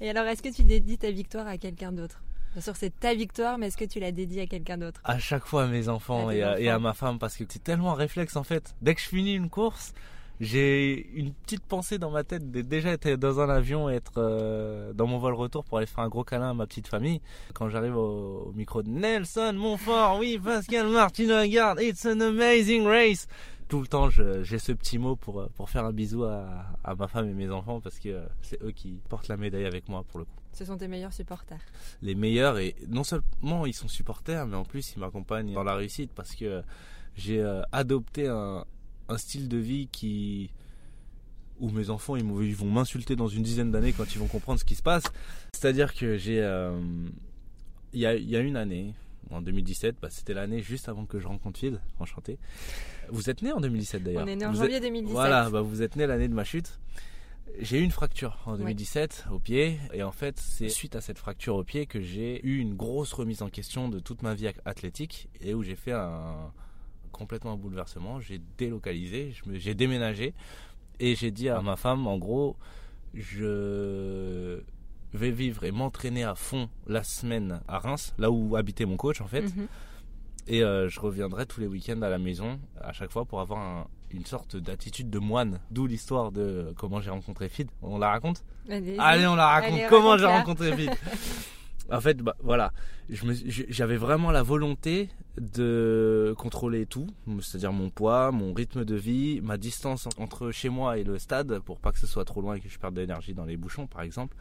Et 0.00 0.10
alors, 0.10 0.24
est-ce 0.26 0.42
que 0.42 0.54
tu 0.54 0.62
dédies 0.62 0.98
ta 0.98 1.10
victoire 1.10 1.46
à 1.46 1.56
quelqu'un 1.56 1.90
d'autre? 1.92 2.22
Bien 2.52 2.60
sûr, 2.60 2.76
c'est 2.76 2.96
ta 3.00 3.14
victoire, 3.14 3.58
mais 3.58 3.66
est-ce 3.68 3.76
que 3.76 3.84
tu 3.84 3.98
la 3.98 4.12
dédies 4.12 4.40
à 4.40 4.46
quelqu'un 4.46 4.78
d'autre? 4.78 5.00
À 5.04 5.18
chaque 5.18 5.46
fois 5.46 5.64
à 5.64 5.66
mes 5.66 5.88
enfants 5.88 6.28
À 6.28 6.34
et 6.34 6.42
à, 6.42 6.60
et 6.60 6.68
à 6.68 6.78
ma 6.78 6.92
femme 6.92 7.18
parce 7.18 7.36
que 7.36 7.44
c'est 7.48 7.64
tellement 7.64 7.92
un 7.92 7.96
réflexe 7.96 8.36
en 8.36 8.44
fait. 8.44 8.76
Dès 8.82 8.94
que 8.94 9.00
je 9.00 9.08
finis 9.08 9.34
une 9.34 9.50
course, 9.50 9.92
j'ai 10.40 11.10
une 11.14 11.32
petite 11.32 11.64
pensée 11.64 11.98
dans 11.98 12.10
ma 12.10 12.24
tête 12.24 12.50
de 12.50 12.60
déjà 12.60 12.90
être 12.90 13.08
dans 13.14 13.40
un 13.40 13.48
avion 13.48 13.88
et 13.88 13.94
être 13.94 14.14
euh, 14.18 14.92
dans 14.92 15.06
mon 15.06 15.18
vol 15.18 15.34
retour 15.34 15.64
pour 15.64 15.78
aller 15.78 15.86
faire 15.86 16.02
un 16.02 16.08
gros 16.08 16.24
câlin 16.24 16.50
à 16.50 16.54
ma 16.54 16.66
petite 16.66 16.88
famille. 16.88 17.20
Quand 17.54 17.68
j'arrive 17.68 17.96
au, 17.96 18.46
au 18.48 18.52
micro 18.52 18.82
de 18.82 18.88
Nelson 18.88 19.52
Montfort, 19.54 20.18
oui 20.18 20.38
Pascal 20.42 20.88
Martino 20.88 21.34
Lagarde, 21.34 21.80
it's 21.80 22.04
an 22.04 22.20
amazing 22.20 22.84
race. 22.84 23.28
Tout 23.68 23.80
le 23.80 23.86
temps, 23.86 24.10
j'ai 24.10 24.58
ce 24.58 24.72
petit 24.72 24.98
mot 24.98 25.16
pour, 25.16 25.40
euh, 25.40 25.46
pour 25.54 25.70
faire 25.70 25.84
un 25.84 25.92
bisou 25.92 26.24
à, 26.24 26.66
à 26.82 26.94
ma 26.94 27.08
femme 27.08 27.28
et 27.28 27.32
mes 27.32 27.50
enfants 27.50 27.80
parce 27.80 27.98
que 27.98 28.08
euh, 28.10 28.26
c'est 28.42 28.62
eux 28.62 28.72
qui 28.72 29.00
portent 29.08 29.28
la 29.28 29.36
médaille 29.36 29.64
avec 29.66 29.88
moi 29.88 30.04
pour 30.06 30.18
le 30.18 30.24
coup. 30.24 30.32
Ce 30.52 30.64
sont 30.64 30.76
tes 30.76 30.88
meilleurs 30.88 31.12
supporters. 31.12 31.60
les 32.02 32.14
meilleurs 32.14 32.58
et 32.58 32.76
non 32.88 33.04
seulement 33.04 33.66
ils 33.66 33.74
sont 33.74 33.88
supporters 33.88 34.46
mais 34.46 34.56
en 34.56 34.64
plus 34.64 34.94
ils 34.94 35.00
m'accompagnent 35.00 35.52
dans 35.52 35.64
la 35.64 35.74
réussite 35.74 36.12
parce 36.14 36.34
que 36.36 36.62
j'ai 37.16 37.42
adopté 37.72 38.28
un, 38.28 38.64
un 39.08 39.18
style 39.18 39.48
de 39.48 39.58
vie 39.58 39.88
qui 39.90 40.50
où 41.60 41.70
mes 41.70 41.88
enfants 41.90 42.16
ils, 42.16 42.24
vont 42.56 42.70
m'insulter 42.70 43.14
dans 43.14 43.28
une 43.28 43.42
dizaine 43.44 43.70
d'années 43.70 43.92
quand 43.92 44.12
ils 44.14 44.18
vont 44.18 44.26
comprendre 44.26 44.58
ce 44.58 44.64
qui 44.64 44.74
se 44.74 44.82
passe 44.82 45.04
c'est 45.52 45.68
à 45.68 45.72
dire 45.72 45.94
que 45.94 46.16
j'ai 46.16 46.40
euh, 46.42 46.76
il 47.92 48.00
y, 48.00 48.06
a, 48.06 48.14
il 48.16 48.28
y 48.28 48.34
a 48.36 48.40
une 48.40 48.56
année 48.56 48.92
en 49.30 49.40
2017 49.40 49.96
bah, 50.02 50.08
c'était 50.10 50.34
l'année 50.34 50.60
juste 50.62 50.88
avant 50.88 51.04
que 51.06 51.20
je 51.20 51.28
rencontre 51.28 51.60
Phil 51.60 51.80
enchanté 52.00 52.38
vous 53.08 53.30
êtes 53.30 53.42
né 53.42 53.52
en 53.52 53.60
2017 53.60 54.02
d'ailleurs 54.02 54.24
On 54.24 54.26
est 54.26 54.36
né 54.36 54.46
en 54.46 54.50
Vous 54.50 54.58
janvier 54.58 54.76
êtes- 54.76 54.82
2017. 54.82 55.12
voilà, 55.12 55.48
bah 55.50 55.60
vous 55.60 55.82
êtes 55.82 55.94
né 55.96 56.06
l'année 56.06 56.26
de 56.28 56.32
ma 56.34 56.44
chute. 56.44 56.78
J'ai 57.60 57.78
eu 57.78 57.82
une 57.82 57.90
fracture 57.90 58.38
en 58.46 58.56
2017 58.56 59.26
au 59.30 59.38
pied 59.38 59.78
et 59.92 60.02
en 60.02 60.10
fait 60.10 60.40
c'est 60.40 60.68
suite 60.70 60.96
à 60.96 61.00
cette 61.00 61.18
fracture 61.18 61.54
au 61.56 61.62
pied 61.64 61.86
que 61.86 62.00
j'ai 62.00 62.44
eu 62.44 62.58
une 62.58 62.74
grosse 62.74 63.12
remise 63.12 63.42
en 63.42 63.48
question 63.50 63.88
de 63.88 64.00
toute 64.00 64.22
ma 64.22 64.34
vie 64.34 64.48
athlétique 64.64 65.28
et 65.40 65.54
où 65.54 65.62
j'ai 65.62 65.76
fait 65.76 65.92
un 65.92 66.50
complètement 67.14 67.52
un 67.52 67.56
bouleversement. 67.56 68.20
J'ai 68.20 68.40
délocalisé, 68.58 69.32
j'ai 69.54 69.74
déménagé 69.74 70.34
et 71.00 71.14
j'ai 71.16 71.30
dit 71.30 71.48
à 71.48 71.60
ma 71.62 71.76
femme 71.76 72.06
en 72.06 72.18
gros 72.18 72.56
je 73.14 74.60
vais 75.12 75.30
vivre 75.30 75.64
et 75.64 75.70
m'entraîner 75.70 76.24
à 76.24 76.34
fond 76.34 76.68
la 76.86 77.02
semaine 77.04 77.60
à 77.68 77.78
Reims, 77.78 78.14
là 78.18 78.30
où 78.30 78.56
habitait 78.56 78.84
mon 78.84 78.96
coach 78.96 79.20
en 79.20 79.26
fait. 79.28 79.42
Mhm. 79.42 79.66
Et 80.46 80.62
euh, 80.62 80.88
je 80.88 81.00
reviendrai 81.00 81.46
tous 81.46 81.60
les 81.60 81.66
week-ends 81.66 82.02
à 82.02 82.08
la 82.10 82.18
maison, 82.18 82.58
à 82.80 82.92
chaque 82.92 83.10
fois, 83.10 83.24
pour 83.24 83.40
avoir 83.40 83.60
un- 83.60 83.86
une 84.10 84.26
sorte 84.26 84.56
d'attitude 84.56 85.08
de 85.08 85.18
moine. 85.18 85.60
D'où 85.70 85.86
l'histoire 85.86 86.32
de 86.32 86.74
comment 86.76 87.00
j'ai 87.00 87.10
rencontré 87.10 87.48
Fid. 87.48 87.68
On 87.82 87.98
la 87.98 88.10
raconte? 88.10 88.44
Allez, 88.68 88.96
Allez, 88.98 89.26
on 89.26 89.36
la 89.36 89.46
raconte. 89.48 89.72
Allez, 89.78 89.86
comment 89.88 90.18
j'ai 90.18 90.26
rencontré 90.26 90.76
Fid? 90.76 90.90
En 91.90 92.00
fait, 92.00 92.18
bah, 92.18 92.36
voilà. 92.42 92.72
J'avais 93.08 93.96
vraiment 93.96 94.30
la 94.30 94.42
volonté 94.42 95.10
de 95.38 96.34
contrôler 96.38 96.86
tout, 96.86 97.06
c'est-à-dire 97.40 97.72
mon 97.72 97.90
poids, 97.90 98.32
mon 98.32 98.54
rythme 98.54 98.84
de 98.84 98.94
vie, 98.94 99.40
ma 99.42 99.58
distance 99.58 100.08
entre 100.18 100.50
chez 100.50 100.68
moi 100.68 100.98
et 100.98 101.04
le 101.04 101.18
stade, 101.18 101.58
pour 101.60 101.80
pas 101.80 101.92
que 101.92 101.98
ce 101.98 102.06
soit 102.06 102.24
trop 102.24 102.40
loin 102.40 102.54
et 102.54 102.60
que 102.60 102.68
je 102.68 102.78
perde 102.78 102.94
de 102.94 103.00
l'énergie 103.00 103.34
dans 103.34 103.44
les 103.44 103.56
bouchons, 103.56 103.86
par 103.86 104.02
exemple. 104.02 104.36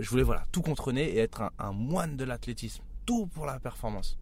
Je 0.00 0.08
voulais 0.08 0.22
voilà 0.22 0.44
tout 0.50 0.62
contrôler 0.62 1.02
et 1.02 1.18
être 1.18 1.42
un, 1.42 1.50
un 1.58 1.72
moine 1.72 2.16
de 2.16 2.24
l'athlétisme, 2.24 2.82
tout 3.06 3.26
pour 3.26 3.46
la 3.46 3.60
performance. 3.60 4.18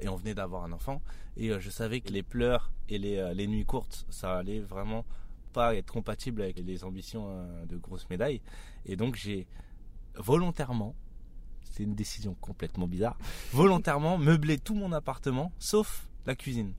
Et 0.00 0.08
on 0.08 0.16
venait 0.16 0.34
d'avoir 0.34 0.64
un 0.64 0.72
enfant 0.72 1.02
et 1.36 1.50
euh, 1.50 1.60
je 1.60 1.70
savais 1.70 2.00
que 2.00 2.10
les 2.10 2.22
pleurs 2.22 2.72
et 2.88 2.98
les, 2.98 3.18
euh, 3.18 3.34
les 3.34 3.46
nuits 3.46 3.64
courtes, 3.64 4.06
ça 4.10 4.38
allait 4.38 4.60
vraiment 4.60 5.04
pas 5.52 5.74
être 5.74 5.92
compatible 5.92 6.42
avec 6.42 6.58
les 6.58 6.84
ambitions 6.84 7.26
euh, 7.28 7.66
de 7.66 7.76
grosses 7.76 8.08
médailles. 8.08 8.40
Et 8.86 8.96
donc 8.96 9.16
j'ai 9.16 9.46
volontairement, 10.14 10.94
c'est 11.70 11.82
une 11.82 11.94
décision 11.94 12.34
complètement 12.40 12.86
bizarre, 12.86 13.16
volontairement 13.52 14.18
meublé 14.18 14.58
tout 14.58 14.74
mon 14.74 14.92
appartement 14.92 15.52
sauf 15.58 16.06
la 16.26 16.34
cuisine. 16.34 16.72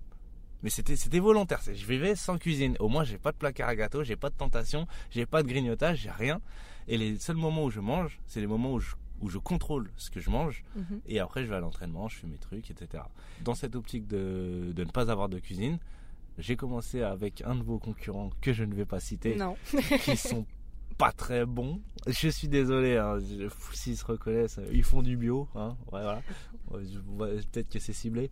Mais 0.63 0.69
c'était 0.69 0.95
c'était 0.95 1.19
volontaire, 1.19 1.61
c'est- 1.61 1.73
je 1.75 1.87
vivais 1.87 2.15
sans 2.15 2.37
cuisine. 2.37 2.75
Au 2.79 2.87
moins 2.87 3.03
j'ai 3.03 3.17
pas 3.17 3.31
de 3.31 3.37
placard 3.37 3.67
à 3.69 3.75
gâteau, 3.75 4.03
j'ai 4.03 4.15
pas 4.15 4.29
de 4.29 4.35
tentation, 4.35 4.87
j'ai 5.09 5.25
pas 5.25 5.41
de 5.43 5.47
grignotage, 5.47 5.99
j'ai 6.01 6.11
rien. 6.11 6.39
Et 6.87 6.97
les 6.97 7.17
seuls 7.17 7.35
moments 7.37 7.63
où 7.65 7.71
je 7.71 7.79
mange, 7.79 8.19
c'est 8.27 8.39
les 8.41 8.47
moments 8.47 8.73
où 8.73 8.79
je, 8.79 8.93
où 9.21 9.29
je 9.29 9.37
contrôle 9.39 9.89
ce 9.97 10.09
que 10.11 10.19
je 10.19 10.29
mange. 10.29 10.63
Mhm. 10.75 11.01
Et 11.07 11.19
après, 11.19 11.43
je 11.43 11.49
vais 11.49 11.55
à 11.55 11.59
l'entraînement, 11.59 12.07
je 12.09 12.17
fais 12.17 12.27
mes 12.27 12.37
trucs, 12.37 12.69
etc. 12.69 13.03
Dans 13.43 13.55
cette 13.55 13.75
optique 13.75 14.07
de, 14.07 14.71
de 14.75 14.83
ne 14.83 14.89
pas 14.89 15.09
avoir 15.11 15.29
de 15.29 15.39
cuisine, 15.39 15.77
j'ai 16.37 16.55
commencé 16.55 17.01
avec 17.01 17.41
un 17.45 17.55
de 17.55 17.63
vos 17.63 17.77
concurrents 17.79 18.29
que 18.41 18.53
je 18.53 18.63
ne 18.63 18.73
vais 18.73 18.85
pas 18.85 18.99
citer, 18.99 19.35
Non. 19.35 19.55
qui 20.03 20.17
sont 20.17 20.45
pas 21.01 21.11
très 21.11 21.47
bons. 21.47 21.81
Je 22.05 22.29
suis 22.29 22.47
désolé, 22.47 22.95
hein, 22.97 23.17
s'ils 23.73 23.97
se 23.97 24.05
reconnaissent, 24.05 24.59
ils 24.71 24.83
font 24.83 25.01
du 25.01 25.17
bio. 25.17 25.47
Hein, 25.55 25.75
Peut-être 26.71 27.69
que 27.69 27.79
c'est 27.79 27.91
ciblé. 27.93 28.29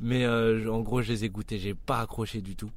Mais 0.00 0.24
euh, 0.24 0.72
en 0.72 0.80
gros, 0.80 1.02
je 1.02 1.12
les 1.12 1.24
ai 1.26 1.28
goûtés, 1.28 1.58
j'ai 1.58 1.74
pas 1.74 2.00
accroché 2.00 2.40
du 2.40 2.56
tout. 2.56 2.70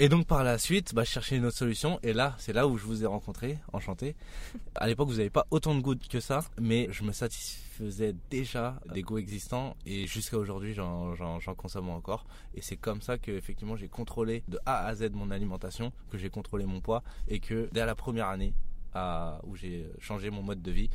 Et 0.00 0.08
donc 0.08 0.26
par 0.26 0.44
la 0.44 0.58
suite, 0.58 0.94
bah, 0.94 1.02
je 1.02 1.10
cherchais 1.10 1.36
une 1.36 1.44
autre 1.44 1.56
solution. 1.56 1.98
Et 2.04 2.12
là, 2.12 2.36
c'est 2.38 2.52
là 2.52 2.68
où 2.68 2.78
je 2.78 2.84
vous 2.84 3.02
ai 3.02 3.06
rencontré, 3.06 3.58
enchanté. 3.72 4.14
À 4.76 4.86
l'époque, 4.86 5.08
vous 5.08 5.16
n'avez 5.16 5.28
pas 5.30 5.46
autant 5.50 5.74
de 5.74 5.80
goût 5.80 5.96
que 5.96 6.20
ça, 6.20 6.44
mais 6.60 6.86
je 6.92 7.02
me 7.02 7.10
satisfaisais 7.10 8.14
déjà 8.30 8.80
des 8.94 9.02
goûts 9.02 9.18
existants. 9.18 9.76
Et 9.86 10.06
jusqu'à 10.06 10.38
aujourd'hui, 10.38 10.72
j'en- 10.72 11.14
consomme 11.56 11.88
encore. 11.90 12.26
Et 12.54 12.62
c'est 12.62 12.76
comme 12.76 13.02
ça 13.02 13.18
que 13.18 13.32
effectivement, 13.32 13.74
j'ai 13.74 13.88
contrôlé 13.88 14.44
de 14.46 14.58
A 14.66 14.86
à 14.86 14.94
Z 14.94 15.10
mon 15.12 15.32
alimentation, 15.32 15.92
que 16.10 16.16
j'ai 16.18 16.30
contrôlé 16.30 16.64
mon 16.64 16.80
poids, 16.80 17.02
et 17.26 17.40
que 17.40 17.68
dès 17.72 17.84
la 17.84 17.96
première 17.96 18.28
année 18.28 18.54
où 19.44 19.56
j'ai 19.56 19.90
changé 20.00 20.30
mon 20.30 20.42
mode 20.42 20.62
de 20.62 20.70
vie, 20.70 20.90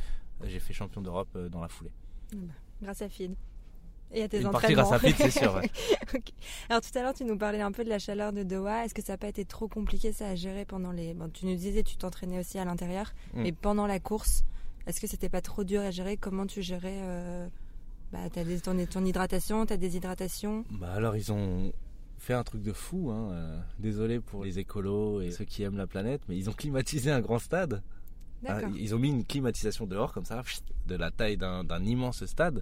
j'ai 0.46 0.60
fait 0.60 0.74
champion 0.74 1.02
d'Europe 1.02 1.30
euh, 1.36 1.48
dans 1.50 1.62
la 1.62 1.70
foulée. 1.70 1.92
Grâce 2.82 3.02
à 3.02 3.08
Fid. 3.10 3.34
Et 4.14 4.24
à 4.24 4.28
tes 4.28 4.42
Une 4.42 4.48
entraînements. 4.48 4.84
grâce 4.84 4.92
à 4.94 5.00
Fit, 5.00 5.14
c'est 5.18 5.32
sûr. 5.32 5.56
ouais. 5.56 5.70
Alors 6.70 6.82
tout 6.82 6.96
à 6.98 7.02
l'heure, 7.02 7.14
tu 7.16 7.26
nous 7.26 7.38
parlais 7.38 7.62
un 7.62 7.72
peu 7.72 7.84
de 7.84 7.90
la 7.90 7.98
chaleur 8.00 8.32
de 8.32 8.44
Doha. 8.44 8.86
Est-ce 8.86 8.94
que 8.94 9.02
ça 9.02 9.14
n'a 9.14 9.18
pas 9.18 9.28
été 9.28 9.44
trop 9.46 9.68
compliqué 9.68 10.14
ça 10.14 10.28
à 10.28 10.36
gérer 10.36 10.66
pendant 10.66 10.92
les... 10.92 11.14
Bon, 11.14 11.30
tu 11.30 11.46
nous 11.48 11.56
disais 11.56 11.82
tu 11.84 11.98
t'entraînais 11.98 12.40
aussi 12.40 12.60
à 12.60 12.66
l'intérieur, 12.66 13.12
Mm. 13.34 13.42
mais 13.42 13.52
pendant 13.52 13.88
la 13.88 14.00
course, 14.00 14.44
est-ce 14.86 15.02
que 15.02 15.08
c'était 15.08 15.30
pas 15.30 15.42
trop 15.42 15.64
dur 15.64 15.82
à 15.82 15.90
gérer? 15.92 16.18
Comment 16.18 16.46
tu 16.46 16.62
gérais 16.62 17.00
euh, 17.02 17.48
bah, 18.12 18.30
des- 18.30 18.60
ton, 18.60 18.78
ton 18.86 19.04
hydratation, 19.04 19.66
ta 19.66 19.78
déshydratation 19.78 20.64
Bah 20.72 20.92
alors 20.94 21.16
ils 21.16 21.32
ont 21.32 21.72
fait 22.20 22.34
un 22.34 22.44
truc 22.44 22.62
de 22.62 22.72
fou. 22.74 23.10
Hein. 23.12 23.30
euh, 23.32 23.60
désolé 23.80 24.20
pour 24.20 24.44
les 24.46 24.60
écolos 24.60 25.22
et 25.22 25.32
ceux 25.32 25.46
qui 25.46 25.64
aiment 25.64 25.78
la 25.78 25.88
planète, 25.88 26.22
mais 26.30 26.38
ils 26.38 26.50
ont 26.50 26.54
climatisé 26.54 27.10
un 27.12 27.20
grand 27.22 27.40
stade. 27.40 27.82
Ah, 28.46 28.60
ils 28.76 28.94
ont 28.94 29.00
mis 29.00 29.10
une 29.10 29.24
climatisation 29.26 29.86
dehors 29.88 30.12
comme 30.14 30.26
ça, 30.26 30.42
de 30.86 30.96
la 30.96 31.12
taille 31.12 31.38
d'un 31.38 31.84
immense 31.86 32.26
stade. 32.26 32.62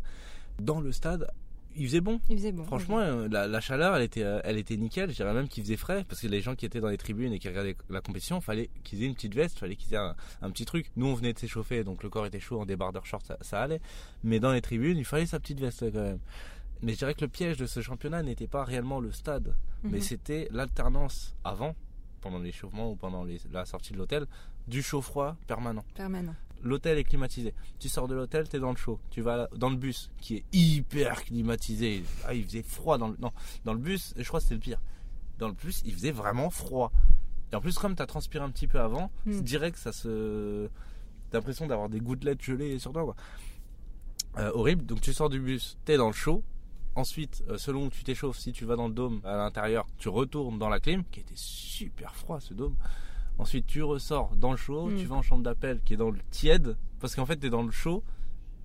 Dans 0.62 0.80
le 0.80 0.91
stade, 0.91 1.28
il 1.76 1.86
faisait 1.88 2.02
bon. 2.02 2.19
Il 2.30 2.38
faisait 2.38 2.52
bon. 2.52 2.63
Franchement, 2.65 3.00
euh, 3.00 3.28
la, 3.30 3.47
la 3.47 3.62
chaleur, 3.62 3.95
elle 3.95 4.04
était, 4.04 4.24
euh, 4.24 4.41
elle 4.43 4.58
était 4.58 4.76
nickel. 4.78 5.10
Je 5.10 5.15
dirais 5.15 5.34
même 5.34 5.47
qu'il 5.47 5.63
faisait 5.63 5.78
frais 5.78 6.06
parce 6.08 6.21
que 6.21 6.28
les 6.28 6.41
gens 6.41 6.56
qui 6.56 6.65
étaient 6.65 6.82
dans 6.82 6.89
les 6.89 6.97
tribunes 6.97 7.32
et 7.34 7.39
qui 7.39 7.47
regardaient 7.47 7.76
la 7.89 8.02
compétition, 8.02 8.41
fallait 8.41 8.69
qu'ils 8.84 9.02
aient 9.04 9.08
une 9.08 9.15
petite 9.15 9.34
veste, 9.36 9.58
fallait 9.60 9.76
qu'ils 9.76 9.93
aient 9.93 9.97
un, 9.97 10.15
un 10.41 10.52
petit 10.52 10.65
truc. 10.65 10.91
Nous, 10.97 11.06
on 11.08 11.13
venait 11.13 11.34
de 11.34 11.39
s'échauffer, 11.39 11.84
donc 11.84 12.04
le 12.04 12.10
corps 12.10 12.26
était 12.26 12.39
chaud 12.41 12.60
en 12.60 12.65
débardeur 12.65 13.06
short, 13.06 13.26
ça, 13.26 13.38
ça 13.41 13.62
allait. 13.62 13.82
Mais 14.24 14.39
dans 14.39 14.52
les 14.52 14.62
tribunes, 14.62 14.97
il 14.97 15.06
fallait 15.06 15.26
sa 15.26 15.39
petite 15.39 15.60
veste 15.60 15.91
quand 15.91 16.02
même. 16.04 16.19
Mais 16.84 16.93
je 16.93 16.97
dirais 16.97 17.13
que 17.13 17.21
le 17.21 17.28
piège 17.28 17.58
de 17.58 17.67
ce 17.67 17.80
championnat 17.82 18.21
n'était 18.24 18.47
pas 18.47 18.63
réellement 18.63 19.00
le 19.00 19.12
stade, 19.12 19.54
mais 19.84 19.97
Mhm. 19.97 20.02
c'était 20.02 20.47
l'alternance 20.52 21.36
avant, 21.43 21.76
pendant 22.21 22.39
l'échauffement 22.39 22.91
ou 22.91 22.95
pendant 22.95 23.24
les- 23.24 23.39
la 23.52 23.65
sortie 23.65 23.93
de 23.93 23.97
l'hôtel, 23.97 24.26
du 24.67 24.82
chaud-froid 24.82 25.38
permanent 25.47 25.84
Permanent. 25.95 26.36
L'hôtel 26.63 26.97
est 26.97 27.04
climatisé. 27.04 27.54
Tu 27.80 27.89
sors 27.89 28.08
de 28.08 28.15
l'hôtel, 28.15 28.47
t'es 28.47 28.60
dans 28.60 28.71
le 28.71 28.78
chaud. 28.78 29.00
Tu 29.10 29.21
vas 29.21 29.47
dans 29.56 29.69
le 29.69 29.76
bus 29.76 30.12
qui 30.19 30.38
est 30.38 30.43
hyper 30.54 31.24
climatisé. 31.24 32.04
Ah, 32.26 32.34
il 32.34 32.43
faisait 32.45 32.63
froid 32.63 32.97
dans 32.97 33.08
le 33.10 33.15
non, 33.19 33.32
dans 33.65 33.74
le 33.74 33.80
bus, 33.80 34.13
je 34.17 34.28
crois 34.28 34.39
que 34.39 34.43
c'était 34.43 34.56
le 34.56 34.62
pire. 34.62 34.82
Dans 35.39 35.47
le 35.47 35.54
bus, 35.54 35.82
il 35.86 35.93
faisait 35.93 36.12
vraiment 36.12 36.50
froid. 36.50 36.91
Et 37.52 37.56
en 37.56 37.62
plus 37.62 37.78
comme 37.78 37.95
t'as 37.95 38.06
transpiré 38.06 38.43
un 38.43 38.50
petit 38.50 38.67
peu 38.67 38.80
avant, 38.80 39.12
Mm. 39.26 39.34
c'est 39.34 39.43
direct 39.43 39.78
ça 39.78 39.91
se 39.91 40.69
t'as 41.30 41.38
l'impression 41.38 41.65
d'avoir 41.67 41.89
des 41.89 42.00
gouttelettes 42.00 42.41
gelées 42.41 42.78
sur 42.80 42.91
toi 42.93 43.04
quoi. 43.04 43.15
Euh, 44.38 44.52
horrible. 44.54 44.86
Donc 44.86 45.02
tu 45.02 45.13
sors 45.13 45.30
du 45.30 45.39
bus, 45.39 45.78
t'es 45.86 45.97
dans 45.97 46.08
le 46.08 46.13
chaud 46.13 46.43
Ensuite, 46.93 47.41
euh, 47.50 47.58
selon 47.58 47.86
où 47.86 47.89
tu 47.89 48.04
t'échauffes, 48.04 48.38
si 48.38 48.52
tu 48.52 48.65
vas 48.65 48.76
dans 48.76 48.89
le 48.89 48.93
dôme 48.93 49.21
à 49.24 49.38
l'intérieur, 49.38 49.88
tu 49.97 50.10
retournes 50.10 50.60
dans 50.60 50.67
la 50.67 50.82
clim, 50.82 51.06
qui 51.10 51.21
était 51.21 51.34
super 51.38 52.13
froid 52.15 52.41
ce 52.41 52.54
dôme. 52.54 52.76
Ensuite, 53.42 53.66
tu 53.68 53.82
ressors 53.84 54.36
dans 54.36 54.52
le 54.52 54.58
chaud, 54.58 54.88
Mm. 54.88 54.98
tu 54.98 55.06
vas 55.06 55.16
en 55.16 55.22
chambre 55.22 55.44
d'appel 55.44 55.80
qui 55.84 55.94
est 55.96 55.98
dans 55.98 56.12
le 56.12 56.20
tiède, 56.30 56.78
parce 57.00 57.16
qu'en 57.16 57.26
fait, 57.26 57.38
tu 57.38 57.48
es 57.48 57.50
dans 57.50 57.64
le 57.64 57.72
chaud, 57.72 58.04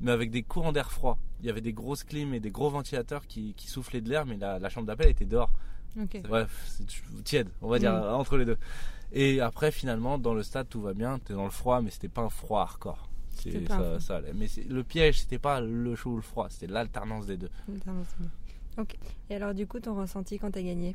mais 0.01 0.11
avec 0.13 0.31
des 0.31 0.43
courants 0.43 0.73
d'air 0.73 0.91
froid. 0.93 1.19
Il 1.41 1.47
y 1.47 1.51
avait 1.51 1.63
des 1.63 1.73
grosses 1.73 2.05
clims 2.05 2.35
et 2.35 2.41
des 2.41 2.51
gros 2.51 2.69
ventilateurs 2.71 3.27
qui, 3.27 3.55
qui 3.55 3.69
soufflaient 3.69 4.01
de 4.03 4.09
l'air, 4.11 4.27
mais 4.27 4.37
la, 4.37 4.59
la 4.59 4.69
chambre 4.69 4.87
d'appel 4.87 5.09
était 5.09 5.25
dehors. 5.25 5.51
Ok. 6.01 6.21
Bref, 6.29 6.65
c'est 6.69 6.85
tiède, 7.25 7.49
on 7.63 7.69
va 7.69 7.79
dire, 7.79 7.93
Mm. 7.95 8.15
entre 8.15 8.37
les 8.37 8.45
deux. 8.45 8.59
Et 9.13 9.41
après, 9.41 9.73
finalement, 9.73 10.19
dans 10.19 10.35
le 10.35 10.43
stade, 10.43 10.69
tout 10.69 10.83
va 10.83 10.93
bien, 10.93 11.19
tu 11.25 11.33
es 11.33 11.35
dans 11.35 11.45
le 11.45 11.51
froid, 11.51 11.81
mais 11.81 11.91
c'était 11.91 12.09
pas 12.09 12.23
un 12.23 12.29
froid 12.29 12.61
hardcore. 12.61 13.09
C'est- 13.31 13.67
ça, 13.69 13.77
froid. 13.79 14.01
ça 14.01 14.17
allait. 14.17 14.33
Mais 14.35 14.47
le 14.69 14.83
piège, 14.85 15.21
c'était 15.21 15.39
pas 15.39 15.61
le 15.63 15.95
chaud 15.95 16.11
ou 16.13 16.17
le 16.17 16.23
froid, 16.23 16.49
c'était 16.51 16.67
l'alternance 16.67 17.25
des 17.27 17.37
deux. 17.39 17.51
Ok. 18.79 18.97
Et 19.31 19.35
alors, 19.37 19.55
du 19.55 19.67
coup, 19.67 19.81
ton 19.81 19.95
ressenti 19.95 20.39
quand 20.39 20.51
t'as 20.51 20.61
gagné? 20.63 20.95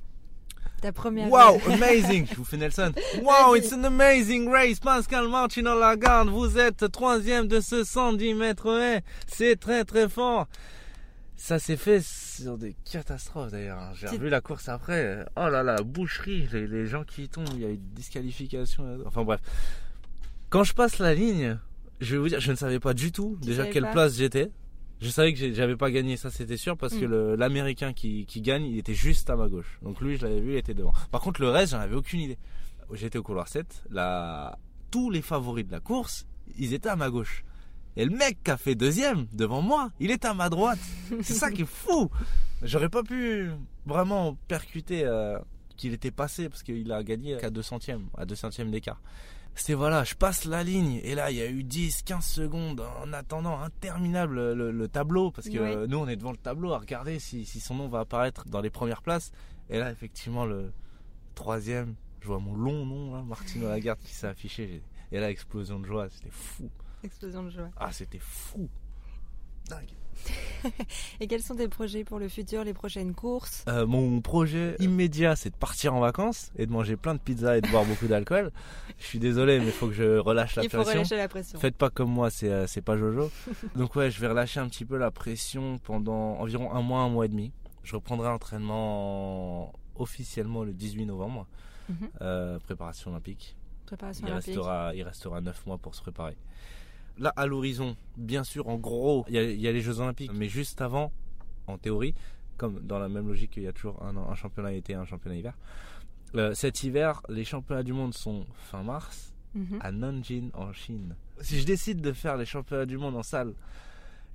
Ta 0.82 0.92
première. 0.92 1.30
Wow, 1.30 1.62
amazing 1.72 2.26
Je 2.32 2.36
vous 2.36 2.44
fais 2.44 2.58
Nelson. 2.58 2.92
Wow, 3.22 3.56
it's 3.56 3.72
an 3.72 3.84
amazing 3.84 4.50
race. 4.50 4.80
Pascal 4.80 5.28
Martino 5.30 5.80
Lagarde, 5.80 6.30
vous 6.30 6.58
êtes 6.58 6.92
troisième 6.92 7.48
de 7.48 7.60
ce 7.60 7.84
110 7.84 8.34
mètres 8.34 8.68
haies. 8.80 9.02
C'est 9.28 9.60
très 9.60 9.86
très 9.86 10.10
fort. 10.10 10.48
Ça 11.36 11.60
s'est 11.60 11.78
fait 11.78 12.02
sur 12.04 12.58
des 12.58 12.76
catastrophes 12.92 13.52
d'ailleurs. 13.52 13.78
hein. 13.80 13.92
J'ai 13.96 14.08
revu 14.08 14.30
la 14.30 14.42
course 14.42 14.70
après. 14.70 15.26
Oh 15.36 15.50
là 15.50 15.64
là, 15.64 15.76
boucherie, 15.84 16.48
les, 16.52 16.68
les 16.68 16.86
gens 16.88 17.04
qui 17.04 17.30
tombent, 17.30 17.48
il 17.54 17.62
y 17.62 17.66
a 17.66 17.70
eu 17.70 17.74
une 17.76 17.94
disqualification. 17.94 19.00
Enfin 19.06 19.24
bref. 19.24 19.40
Quand 20.50 20.64
je 20.64 20.74
passe 20.74 21.00
la 21.00 21.14
ligne, 21.14 21.58
je 22.00 22.16
vais 22.16 22.22
vous 22.22 22.28
dire, 22.30 22.40
je 22.40 22.52
ne 22.52 22.58
savais 22.58 22.80
pas 22.80 22.94
du 22.94 23.12
tout 23.12 23.38
déjà 23.42 23.66
quelle 23.68 23.84
pas 23.84 23.92
place 23.92 24.16
j'étais. 24.18 24.52
Je 25.02 25.10
savais 25.10 25.34
que 25.34 25.54
j'avais 25.54 25.76
pas 25.76 25.90
gagné, 25.90 26.16
ça 26.16 26.30
c'était 26.30 26.58
sûr, 26.58 26.78
parce 26.78 26.94
que 26.94 27.06
Mm. 27.06 27.34
l'américain 27.40 27.92
qui, 27.94 28.26
qui 28.28 28.42
gagne, 28.42 28.66
il 28.66 28.78
était 28.78 28.94
juste 28.94 29.30
à 29.32 29.36
ma 29.36 29.50
gauche. 29.50 29.80
Donc 29.82 30.00
lui, 30.00 30.16
je 30.18 30.24
l'avais 30.26 30.40
vu, 30.42 30.52
il 30.54 30.58
était 30.58 30.74
devant. 30.76 30.94
Par 31.12 31.22
contre, 31.22 31.42
le 31.42 31.50
reste, 31.50 31.72
j'en 31.72 31.80
avais 31.80 31.96
aucune 31.96 32.20
idée. 32.20 32.38
J'étais 32.94 33.18
au 33.18 33.24
couloir 33.24 33.48
7, 33.48 33.84
la... 33.90 34.58
tous 34.92 35.10
les 35.10 35.22
favoris 35.22 35.66
de 35.66 35.72
la 35.72 35.80
course, 35.80 36.28
ils 36.60 36.74
étaient 36.74 36.90
à 36.90 36.96
ma 36.96 37.10
gauche. 37.10 37.44
Et 37.96 38.06
le 38.06 38.12
mec 38.16 38.44
qui 38.44 38.52
a 38.52 38.58
fait 38.58 38.76
deuxième 38.76 39.28
devant 39.34 39.62
moi, 39.62 39.92
il 40.00 40.12
était 40.12 40.28
à 40.28 40.34
ma 40.34 40.50
droite. 40.50 40.80
C'est 41.22 41.34
ça 41.34 41.50
qui 41.52 41.64
est 41.64 41.68
fou. 41.68 42.10
J'aurais 42.62 42.90
pas 42.90 43.02
pu 43.04 43.50
vraiment 43.86 44.36
percuter 44.48 45.04
euh, 45.06 45.40
qu'il 45.78 45.94
était 45.94 46.12
passé 46.12 46.48
parce 46.48 46.64
qu'il 46.64 46.92
a 46.92 47.02
gagné 47.04 47.38
qu'à 47.38 47.50
2 47.50 47.62
centièmes, 47.62 48.08
à 48.18 48.26
2 48.26 48.36
centièmes 48.36 48.70
d'écart. 48.72 49.02
C'était 49.54 49.74
voilà, 49.74 50.04
je 50.04 50.16
passe 50.16 50.46
la 50.46 50.64
ligne 50.64 51.00
et 51.04 51.14
là 51.14 51.30
il 51.30 51.38
y 51.38 51.42
a 51.42 51.48
eu 51.50 51.64
10, 51.64 52.04
15 52.04 52.26
secondes 52.26 52.82
en 53.04 53.12
attendant 53.14 53.60
interminable 53.60 54.54
le, 54.54 54.72
le 54.72 54.88
tableau 54.88 55.30
parce 55.30 55.48
que 55.50 55.58
Oui. 55.60 55.74
euh, 55.76 55.88
nous 55.88 55.98
on 55.98 56.08
est 56.08 56.16
devant 56.16 56.32
le 56.32 56.38
tableau 56.38 56.72
à 56.74 56.80
regarder 56.80 57.20
si, 57.20 57.46
si 57.46 57.60
son 57.60 57.76
nom 57.76 57.88
va 57.90 58.00
apparaître 58.00 58.46
dans 58.48 58.62
les 58.62 58.70
premières 58.70 59.02
places. 59.02 59.32
Et 59.70 59.78
là 59.78 59.92
effectivement 59.92 60.46
le 60.46 60.72
troisième, 61.36 61.96
je 62.22 62.28
vois 62.28 62.40
mon 62.40 62.56
long 62.56 62.86
nom 62.86 63.14
là, 63.14 63.22
Martino 63.24 63.68
Lagarde 63.68 64.00
qui 64.00 64.14
s'est 64.14 64.28
affiché. 64.28 64.82
Et 65.12 65.20
là 65.20 65.30
explosion 65.30 65.80
de 65.80 65.86
joie, 65.86 66.08
c'était 66.10 66.32
fou. 66.32 66.70
Explosion 67.04 67.44
de 67.44 67.50
joie. 67.50 67.70
Ah 67.78 67.92
c'était 67.92 68.20
fou. 68.20 68.70
Dingue. 69.70 69.90
Et 71.20 71.28
quels 71.28 71.42
sont 71.42 71.56
tes 71.56 71.68
projets 71.68 72.04
pour 72.04 72.20
le 72.20 72.28
futur, 72.30 72.64
les 72.64 72.74
prochaines 72.74 73.14
courses? 73.14 73.64
Euh, 73.68 73.86
mon 73.88 74.22
projet 74.22 74.76
immédiat, 74.80 75.36
c'est 75.36 75.50
de 75.50 75.56
partir 75.56 75.94
en 75.96 76.00
vacances 76.00 76.52
et 76.58 76.66
de 76.66 76.72
manger 76.72 76.96
plein 76.98 77.16
de 77.16 77.20
pizzas 77.20 77.58
et 77.58 77.62
de 77.62 77.68
boire 77.70 77.86
beaucoup 77.86 78.08
d'alcool. 78.08 78.52
Je 79.00 79.06
suis 79.06 79.20
désolé, 79.20 79.60
mais 79.60 79.66
il 79.68 79.72
faut 79.72 79.88
que 79.88 79.94
je 79.94 80.18
relâche 80.18 80.56
la 80.56 80.64
Il 80.64 80.70
faut 80.70 80.78
pression. 80.78 80.94
relâcher 81.00 81.18
la 81.18 81.28
pression. 81.28 81.60
Faites 81.60 81.76
pas 81.76 81.90
comme 81.90 82.12
moi, 82.12 82.30
c'est 82.30 82.52
euh, 82.52 82.68
c'est 82.68 82.82
pas 82.82 82.98
Jojo. 82.98 83.32
Donc 83.76 83.96
ouais, 83.96 84.12
je 84.12 84.20
vais 84.22 84.28
relâcher 84.28 84.60
un 84.60 84.68
petit 84.70 84.86
peu 84.86 84.98
la 84.98 85.10
pression 85.12 85.78
pendant 85.80 86.38
environ 86.40 86.72
un 86.74 86.82
mois, 86.82 87.00
un 87.02 87.10
mois 87.10 87.26
et 87.26 87.30
demi. 87.30 87.52
Je 87.84 87.96
reprendrai 87.96 88.30
l'entraînement 88.30 89.74
officiellement 89.96 90.64
le 90.64 90.74
18 90.74 91.06
novembre. 91.08 91.48
Mhm. 91.90 92.10
Euh, 92.22 92.60
préparation 92.60 93.12
olympique. 93.12 93.56
Préparation 93.86 94.26
Il 94.28 94.32
olympique. 94.32 94.48
restera, 94.56 94.96
il 94.96 95.04
restera 95.04 95.42
9 95.42 95.66
mois 95.66 95.78
pour 95.78 95.96
se 95.96 96.02
préparer. 96.02 96.38
Là, 97.20 97.34
à 97.36 97.46
l'horizon, 97.46 97.96
bien 98.18 98.44
sûr, 98.44 98.68
en 98.68 98.78
gros, 98.78 99.26
il 99.28 99.36
y, 99.36 99.38
a, 99.38 99.44
il 99.44 99.60
y 99.60 99.68
a 99.68 99.72
les 99.72 99.82
Jeux 99.82 100.00
Olympiques, 100.00 100.32
mais 100.34 100.48
juste 100.50 100.82
avant, 100.82 101.12
en 101.68 101.78
théorie, 101.78 102.14
comme 102.58 102.80
dans 102.82 103.00
la 103.00 103.10
même 103.10 103.28
logique 103.28 103.52
qu'il 103.52 103.64
y 103.64 103.68
a 103.68 103.74
toujours 103.74 104.02
un, 104.04 104.16
un 104.18 104.36
championnat 104.36 104.74
été 104.74 104.94
et 104.94 104.96
un 104.96 105.06
championnat 105.06 105.36
hiver. 105.38 105.54
euh, 106.36 106.54
cet 106.54 106.84
hiver, 106.84 107.22
les 107.30 107.44
championnats 107.44 107.84
du 107.84 107.94
monde 107.94 108.14
sont 108.14 108.46
fin 108.72 108.84
mars 108.84 109.34
Mhm. 109.54 109.80
à 109.82 109.92
Nanjing 109.92 110.50
en 110.54 110.72
Chine. 110.72 111.14
Si 111.42 111.60
je 111.60 111.66
décide 111.66 112.00
de 112.00 112.14
faire 112.14 112.38
les 112.38 112.46
championnats 112.46 112.86
du 112.86 112.98
monde 112.98 113.18
en 113.18 113.24
salle, 113.24 113.54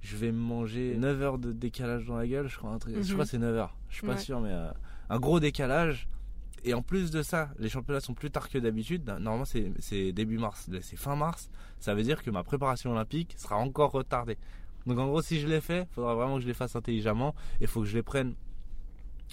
je 0.02 0.14
vais 0.16 0.30
me 0.30 0.38
manger 0.38 0.94
9 0.98 1.22
heures 1.22 1.38
de 1.38 1.52
décalage 1.52 2.04
dans 2.04 2.18
la 2.18 2.26
gueule, 2.26 2.48
je 2.48 2.58
crois, 2.58 2.70
un 2.70 2.78
truc- 2.78 2.96
je 2.96 3.00
Mhm. 3.00 3.12
crois 3.12 3.24
que 3.24 3.30
c'est 3.30 3.38
9 3.38 3.54
heures, 3.56 3.74
je 3.88 3.94
suis 3.96 4.06
pas 4.06 4.18
sûr, 4.18 4.40
mais 4.40 4.52
euh, 4.52 4.70
un 5.08 5.18
gros 5.18 5.40
décalage. 5.40 6.06
Et 6.66 6.74
en 6.74 6.82
plus 6.82 7.12
de 7.12 7.22
ça, 7.22 7.50
les 7.60 7.68
championnats 7.68 8.00
sont 8.00 8.12
plus 8.12 8.32
tard 8.32 8.48
que 8.50 8.58
d'habitude. 8.58 9.04
Normalement, 9.06 9.44
c'est 9.44 10.12
début 10.12 10.36
mars, 10.36 10.68
c'est 10.82 10.96
fin 10.96 11.14
mars. 11.14 11.48
Ça 11.78 11.94
veut 11.94 12.02
dire 12.02 12.24
que 12.24 12.30
ma 12.30 12.42
préparation 12.42 12.90
olympique 12.90 13.34
sera 13.38 13.56
encore 13.56 13.92
retardée. 13.92 14.36
Donc 14.84 14.98
en 14.98 15.06
gros, 15.06 15.22
si 15.22 15.38
je 15.38 15.46
les 15.46 15.60
fais, 15.60 15.82
il 15.82 15.94
faudra 15.94 16.16
vraiment 16.16 16.36
que 16.36 16.42
je 16.42 16.48
les 16.48 16.54
fasse 16.54 16.74
intelligemment. 16.74 17.36
Et 17.60 17.64
il 17.64 17.66
faut 17.68 17.82
que 17.82 17.86
je 17.86 17.94
les 17.94 18.02
prenne 18.02 18.34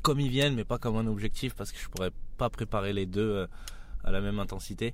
comme 0.04 0.20
ils 0.20 0.30
viennent, 0.30 0.54
mais 0.54 0.64
pas 0.64 0.78
comme 0.78 0.96
un 0.96 1.08
objectif, 1.08 1.56
parce 1.56 1.72
que 1.72 1.80
je 1.80 1.90
pourrais 1.90 2.12
pas 2.38 2.52
préparer 2.52 2.94
les 2.94 3.08
deux 3.08 3.32
euh, 3.32 3.48
à 4.04 4.12
la 4.12 4.22
même 4.22 4.38
intensité. 4.38 4.94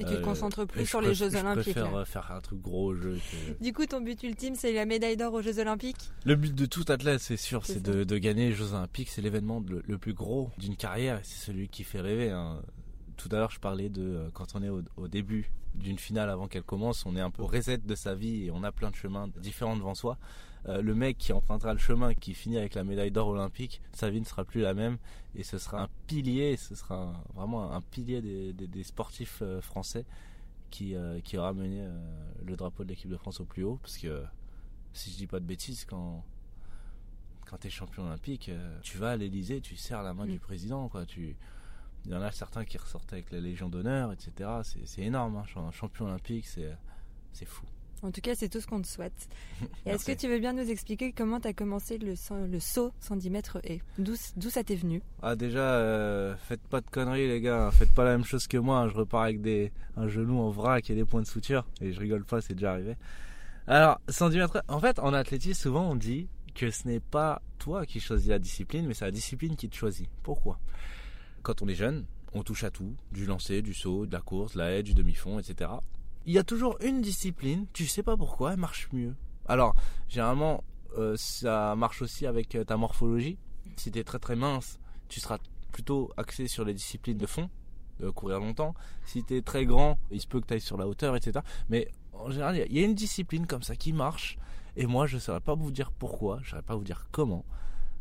Et 0.00 0.04
tu 0.04 0.10
te 0.12 0.14
Euh, 0.16 0.20
concentres 0.22 0.66
plus 0.66 0.80
je 0.84 0.88
sur 0.88 1.00
les 1.02 1.14
Jeux 1.14 1.28
je 1.30 1.36
Olympiques. 1.36 1.62
préfère 1.74 1.92
là. 1.92 1.98
euh, 1.98 2.04
faire 2.06 2.32
un 2.32 2.40
truc 2.40 2.60
gros 2.60 2.86
au 2.86 2.94
jeu. 2.94 3.18
que- 3.30 3.62
Du 3.64 3.72
coup, 3.72 3.84
ton 3.86 4.00
but 4.00 4.22
ultime, 4.22 4.54
c'est 4.54 4.72
la 4.72 4.86
médaille 4.86 5.16
d'or 5.16 5.34
aux 5.34 5.42
Jeux 5.42 5.58
Olympiques? 5.58 6.10
Le 6.24 6.36
but 6.36 6.54
de 6.54 6.64
tout 6.66 6.84
athlète, 6.88 7.20
c'est 7.20 7.36
sûr, 7.36 7.66
C'est 7.66 7.82
de, 7.82 8.04
de 8.04 8.18
gagner 8.18 8.48
les 8.48 8.54
Jeux 8.54 8.72
Olympiques. 8.72 9.10
C'est 9.10 9.20
l'événement 9.20 9.62
le, 9.68 9.82
le 9.86 9.98
plus 9.98 10.14
gros 10.14 10.50
d'une 10.58 10.74
carrière 10.76 11.18
et 11.18 11.22
c'est 11.24 11.44
celui 11.44 11.68
qui 11.68 11.84
fait 11.84 12.00
rêver. 12.00 12.30
hein. 12.30 12.62
Tout 13.18 13.28
à 13.32 13.36
l'heure, 13.36 13.50
je 13.50 13.60
parlais 13.60 13.90
de 13.90 14.02
euh, 14.02 14.28
quand 14.32 14.54
on 14.54 14.62
est 14.62 14.70
au, 14.70 14.80
au 14.96 15.06
début 15.08 15.50
d'une 15.74 15.98
finale 15.98 16.30
avant 16.30 16.48
qu'elle 16.48 16.62
commence, 16.62 17.04
on 17.04 17.14
est 17.14 17.20
un 17.20 17.30
peu 17.30 17.42
au 17.42 17.46
reset 17.46 17.78
de 17.78 17.94
sa 17.94 18.14
vie 18.14 18.46
et 18.46 18.50
on 18.50 18.64
a 18.64 18.72
plein 18.72 18.90
de 18.90 18.96
chemins 18.96 19.28
différents 19.36 19.76
devant 19.76 19.94
soi. 19.94 20.16
Euh, 20.68 20.82
le 20.82 20.94
mec 20.94 21.16
qui 21.16 21.32
empruntera 21.32 21.72
le 21.72 21.78
chemin, 21.78 22.12
qui 22.14 22.34
finit 22.34 22.58
avec 22.58 22.74
la 22.74 22.84
médaille 22.84 23.10
d'or 23.10 23.28
olympique, 23.28 23.80
sa 23.92 24.10
vie 24.10 24.20
ne 24.20 24.26
sera 24.26 24.44
plus 24.44 24.60
la 24.60 24.74
même 24.74 24.98
et 25.34 25.42
ce 25.42 25.56
sera 25.56 25.82
un 25.84 25.88
pilier, 26.06 26.56
ce 26.58 26.74
sera 26.74 26.96
un- 26.96 27.22
vraiment 27.34 27.72
un 27.72 27.80
pilier 27.80 28.20
des, 28.20 28.52
des- 28.52 28.66
des 28.68 28.82
sportifs 28.82 29.38
euh, 29.42 29.60
français 29.62 30.04
qui, 30.70 30.94
euh, 30.94 31.20
qui 31.20 31.38
aura 31.38 31.52
mené 31.54 31.88
le 32.44 32.56
drapeau 32.56 32.84
de 32.84 32.90
l'équipe 32.90 33.10
de 33.10 33.16
France 33.16 33.40
au 33.40 33.44
plus 33.46 33.64
haut. 33.64 33.78
Parce 33.82 33.96
que 33.98 34.22
si 34.92 35.10
je 35.10 35.16
dis 35.16 35.26
pas 35.26 35.40
de 35.40 35.46
bêtises, 35.46 35.84
quand, 35.86 36.24
quand 37.46 37.56
tu 37.58 37.66
es 37.66 37.70
champion 37.70 38.04
olympique, 38.04 38.50
tu 38.82 38.98
vas 38.98 39.12
à 39.12 39.16
l'Elysée, 39.16 39.60
tu 39.62 39.76
serres 39.76 40.02
la 40.02 40.14
main 40.14 40.26
Mm. 40.26 40.30
du 40.32 40.38
président. 40.38 40.88
Quoi. 40.88 41.06
Tu, 41.06 41.36
il 42.04 42.10
y 42.10 42.14
en 42.14 42.22
a 42.22 42.30
certains 42.32 42.64
qui 42.64 42.76
ressortaient 42.78 43.14
avec 43.16 43.30
la 43.32 43.40
Légion 43.40 43.68
d'honneur, 43.68 44.12
etc. 44.12 44.60
C'est, 44.84 45.02
énorme, 45.02 45.36
hein. 45.38 45.44
un 45.56 45.70
champion 45.70 46.04
olympique, 46.06 46.46
c'est 46.46 46.76
fou. 47.46 47.64
En 48.02 48.10
tout 48.10 48.20
cas, 48.22 48.34
c'est 48.34 48.48
tout 48.48 48.60
ce 48.60 48.66
qu'on 48.66 48.80
te 48.80 48.86
souhaite. 48.86 49.28
Et 49.84 49.90
est-ce 49.90 50.04
que 50.06 50.12
tu 50.12 50.26
veux 50.28 50.38
bien 50.38 50.52
nous 50.54 50.70
expliquer 50.70 51.12
comment 51.12 51.38
tu 51.40 51.48
as 51.48 51.52
commencé 51.52 51.98
le, 51.98 52.16
sa- 52.16 52.46
le 52.46 52.58
saut 52.60 52.92
110 53.00 53.28
mètres 53.30 53.58
et 53.64 53.82
d'où 53.98 54.14
d'où 54.36 54.48
ça 54.50 54.64
t'est 54.64 54.74
venu? 54.76 55.02
Ah 55.22 55.36
déjà, 55.36 55.74
euh, 55.74 56.34
faites 56.36 56.62
pas 56.62 56.80
de 56.80 56.88
conneries 56.90 57.28
les 57.28 57.40
gars, 57.40 57.66
hein. 57.66 57.70
faites 57.70 57.92
pas 57.92 58.04
la 58.04 58.12
même 58.12 58.24
chose 58.24 58.46
que 58.46 58.56
moi. 58.56 58.78
hein. 58.78 58.88
Je 58.88 58.94
repars 58.94 59.22
avec 59.22 59.42
des, 59.42 59.70
un 59.96 60.08
genou 60.08 60.38
en 60.40 60.50
vrac 60.50 60.88
et 60.88 60.94
des 60.94 61.04
points 61.04 61.20
de 61.22 61.26
suture. 61.26 61.66
Et 61.80 61.92
je 61.92 62.00
rigole 62.00 62.24
pas, 62.24 62.40
c'est 62.40 62.54
déjà 62.54 62.72
arrivé. 62.72 62.96
Alors, 63.66 64.00
110 64.08 64.38
mètres, 64.38 64.62
en 64.68 64.80
fait, 64.80 64.98
en 64.98 65.12
athlétisme, 65.12 65.60
souvent 65.60 65.90
on 65.90 65.94
dit 65.94 66.28
que 66.54 66.70
ce 66.70 66.88
n'est 66.88 67.00
pas 67.00 67.42
toi 67.58 67.84
qui 67.86 68.00
choisis 68.00 68.28
la 68.28 68.38
discipline, 68.38 68.86
mais 68.86 68.94
c'est 68.94 69.04
la 69.04 69.10
discipline 69.10 69.54
qui 69.56 69.68
te 69.68 69.76
choisit. 69.76 70.08
Pourquoi? 70.22 70.58
Quand 71.42 71.62
on 71.62 71.68
est 71.68 71.74
jeune, 71.74 72.04
on 72.32 72.42
touche 72.42 72.64
à 72.64 72.70
tout, 72.70 72.94
du 73.12 73.26
lancer, 73.26 73.60
du 73.62 73.74
saut, 73.74 74.06
de 74.06 74.12
la 74.12 74.20
course, 74.20 74.54
de 74.54 74.58
la 74.58 74.70
haie, 74.72 74.82
du 74.82 74.94
demi-fond, 74.94 75.38
etc. 75.38 75.70
Il 76.26 76.32
y 76.32 76.38
a 76.38 76.44
toujours 76.44 76.76
une 76.82 77.00
discipline, 77.00 77.66
tu 77.72 77.86
sais 77.86 78.02
pas 78.02 78.16
pourquoi, 78.16 78.52
elle 78.52 78.58
marche 78.58 78.88
mieux. 78.92 79.14
Alors, 79.46 79.74
généralement, 80.08 80.62
euh, 80.98 81.14
ça 81.16 81.74
marche 81.76 82.02
aussi 82.02 82.26
avec 82.26 82.54
euh, 82.54 82.64
ta 82.64 82.76
morphologie. 82.76 83.38
Si 83.76 83.90
tu 83.90 83.98
es 83.98 84.04
très 84.04 84.18
très 84.18 84.36
mince, 84.36 84.78
tu 85.08 85.18
seras 85.20 85.38
plutôt 85.72 86.10
axé 86.16 86.46
sur 86.46 86.64
les 86.64 86.74
disciplines 86.74 87.16
de 87.16 87.26
fond, 87.26 87.48
de 88.00 88.10
courir 88.10 88.38
longtemps. 88.38 88.74
Si 89.06 89.24
tu 89.24 89.36
es 89.36 89.42
très 89.42 89.64
grand, 89.64 89.98
il 90.10 90.20
se 90.20 90.26
peut 90.26 90.40
que 90.40 90.46
tu 90.46 90.54
ailles 90.54 90.60
sur 90.60 90.76
la 90.76 90.86
hauteur, 90.86 91.16
etc. 91.16 91.40
Mais 91.68 91.88
en 92.12 92.30
général, 92.30 92.56
il 92.56 92.58
y 92.58 92.62
a- 92.62 92.66
il 92.66 92.76
y, 92.78 92.80
a 92.80 92.84
une 92.84 92.94
discipline 92.94 93.46
comme 93.46 93.62
ça 93.62 93.76
qui 93.76 93.92
marche. 93.92 94.36
Et 94.76 94.86
moi, 94.86 95.06
je 95.06 95.16
ne 95.16 95.20
saurais 95.20 95.40
pas 95.40 95.54
vous 95.54 95.70
dire 95.70 95.90
pourquoi, 95.90 96.38
je 96.42 96.46
ne 96.46 96.50
saurais 96.50 96.62
pas 96.62 96.76
vous 96.76 96.84
dire 96.84 97.06
comment. 97.10 97.44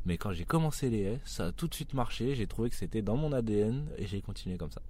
Mais 0.06 0.18
quand 0.18 0.32
j'ai 0.32 0.46
commencé 0.46 0.90
les 0.90 1.02
haies, 1.02 1.20
ça 1.26 1.48
a 1.48 1.52
tout 1.52 1.68
de 1.68 1.74
suite 1.74 1.94
marché. 1.94 2.36
J'ai 2.36 2.48
trouvé 2.48 2.70
que 2.70 2.76
c'était 2.76 3.02
dans 3.02 3.18
mon 3.18 3.32
ADN 3.34 3.86
et 3.98 4.08
j'ai 4.08 4.22
continué 4.22 4.58
comme 4.58 4.72
ça. 4.72 4.82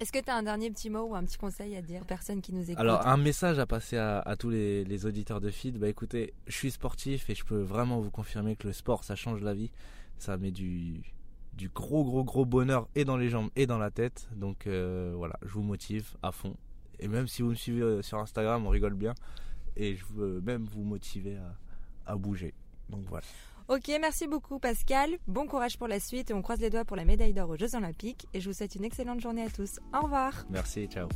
Est-ce 0.00 0.10
que 0.10 0.18
tu 0.18 0.30
as 0.30 0.36
un 0.36 0.42
dernier 0.42 0.70
petit 0.70 0.90
mot 0.90 1.02
ou 1.02 1.14
un 1.14 1.22
petit 1.22 1.38
conseil 1.38 1.76
à 1.76 1.82
dire 1.82 2.02
aux 2.02 2.06
personnes 2.06 2.40
qui 2.40 2.52
nous 2.52 2.62
écoutent? 2.62 2.80
Alors, 2.80 3.06
un 3.06 3.16
message 3.16 3.58
à 3.58 3.66
passer 3.66 3.96
à, 3.96 4.18
à 4.20 4.36
tous 4.36 4.50
les, 4.50 4.84
les 4.84 5.06
auditeurs 5.06 5.40
de 5.40 5.50
feed. 5.50 5.78
Bah 5.78 5.88
écoutez, 5.88 6.34
je 6.46 6.56
suis 6.56 6.70
sportif 6.72 7.30
et 7.30 7.34
je 7.34 7.44
peux 7.44 7.60
vraiment 7.60 8.00
vous 8.00 8.10
confirmer 8.10 8.56
que 8.56 8.66
le 8.66 8.72
sport, 8.72 9.04
ça 9.04 9.14
change 9.14 9.40
la 9.42 9.54
vie. 9.54 9.70
Ça 10.18 10.36
met 10.36 10.50
du, 10.50 11.00
du 11.54 11.68
gros, 11.68 12.04
gros, 12.04 12.24
gros 12.24 12.44
bonheur 12.44 12.88
et 12.94 13.04
dans 13.04 13.16
les 13.16 13.28
jambes 13.28 13.50
et 13.54 13.66
dans 13.66 13.78
la 13.78 13.90
tête. 13.90 14.28
Donc 14.34 14.66
euh, 14.66 15.12
voilà, 15.16 15.38
je 15.44 15.52
vous 15.52 15.62
motive 15.62 16.16
à 16.22 16.32
fond. 16.32 16.56
Et 16.98 17.06
même 17.06 17.28
si 17.28 17.42
vous 17.42 17.50
me 17.50 17.54
suivez 17.54 17.82
euh, 17.82 18.02
sur 18.02 18.18
Instagram, 18.18 18.66
on 18.66 18.70
rigole 18.70 18.94
bien. 18.94 19.14
Et 19.76 19.94
je 19.94 20.04
veux 20.10 20.40
même 20.40 20.64
vous 20.64 20.82
motiver 20.82 21.36
à, 21.36 22.12
à 22.12 22.16
bouger. 22.16 22.54
Donc 22.88 23.04
voilà. 23.08 23.24
Ok, 23.68 23.88
merci 24.00 24.26
beaucoup 24.26 24.58
Pascal. 24.58 25.10
Bon 25.26 25.46
courage 25.46 25.78
pour 25.78 25.88
la 25.88 26.00
suite 26.00 26.30
et 26.30 26.34
on 26.34 26.42
croise 26.42 26.60
les 26.60 26.70
doigts 26.70 26.84
pour 26.84 26.96
la 26.96 27.04
médaille 27.04 27.32
d'or 27.32 27.50
aux 27.50 27.56
Jeux 27.56 27.74
Olympiques. 27.74 28.26
Et 28.34 28.40
je 28.40 28.48
vous 28.48 28.54
souhaite 28.54 28.74
une 28.74 28.84
excellente 28.84 29.20
journée 29.20 29.44
à 29.44 29.50
tous. 29.50 29.78
Au 29.94 30.04
revoir. 30.04 30.44
Merci, 30.50 30.86
ciao. 30.86 31.08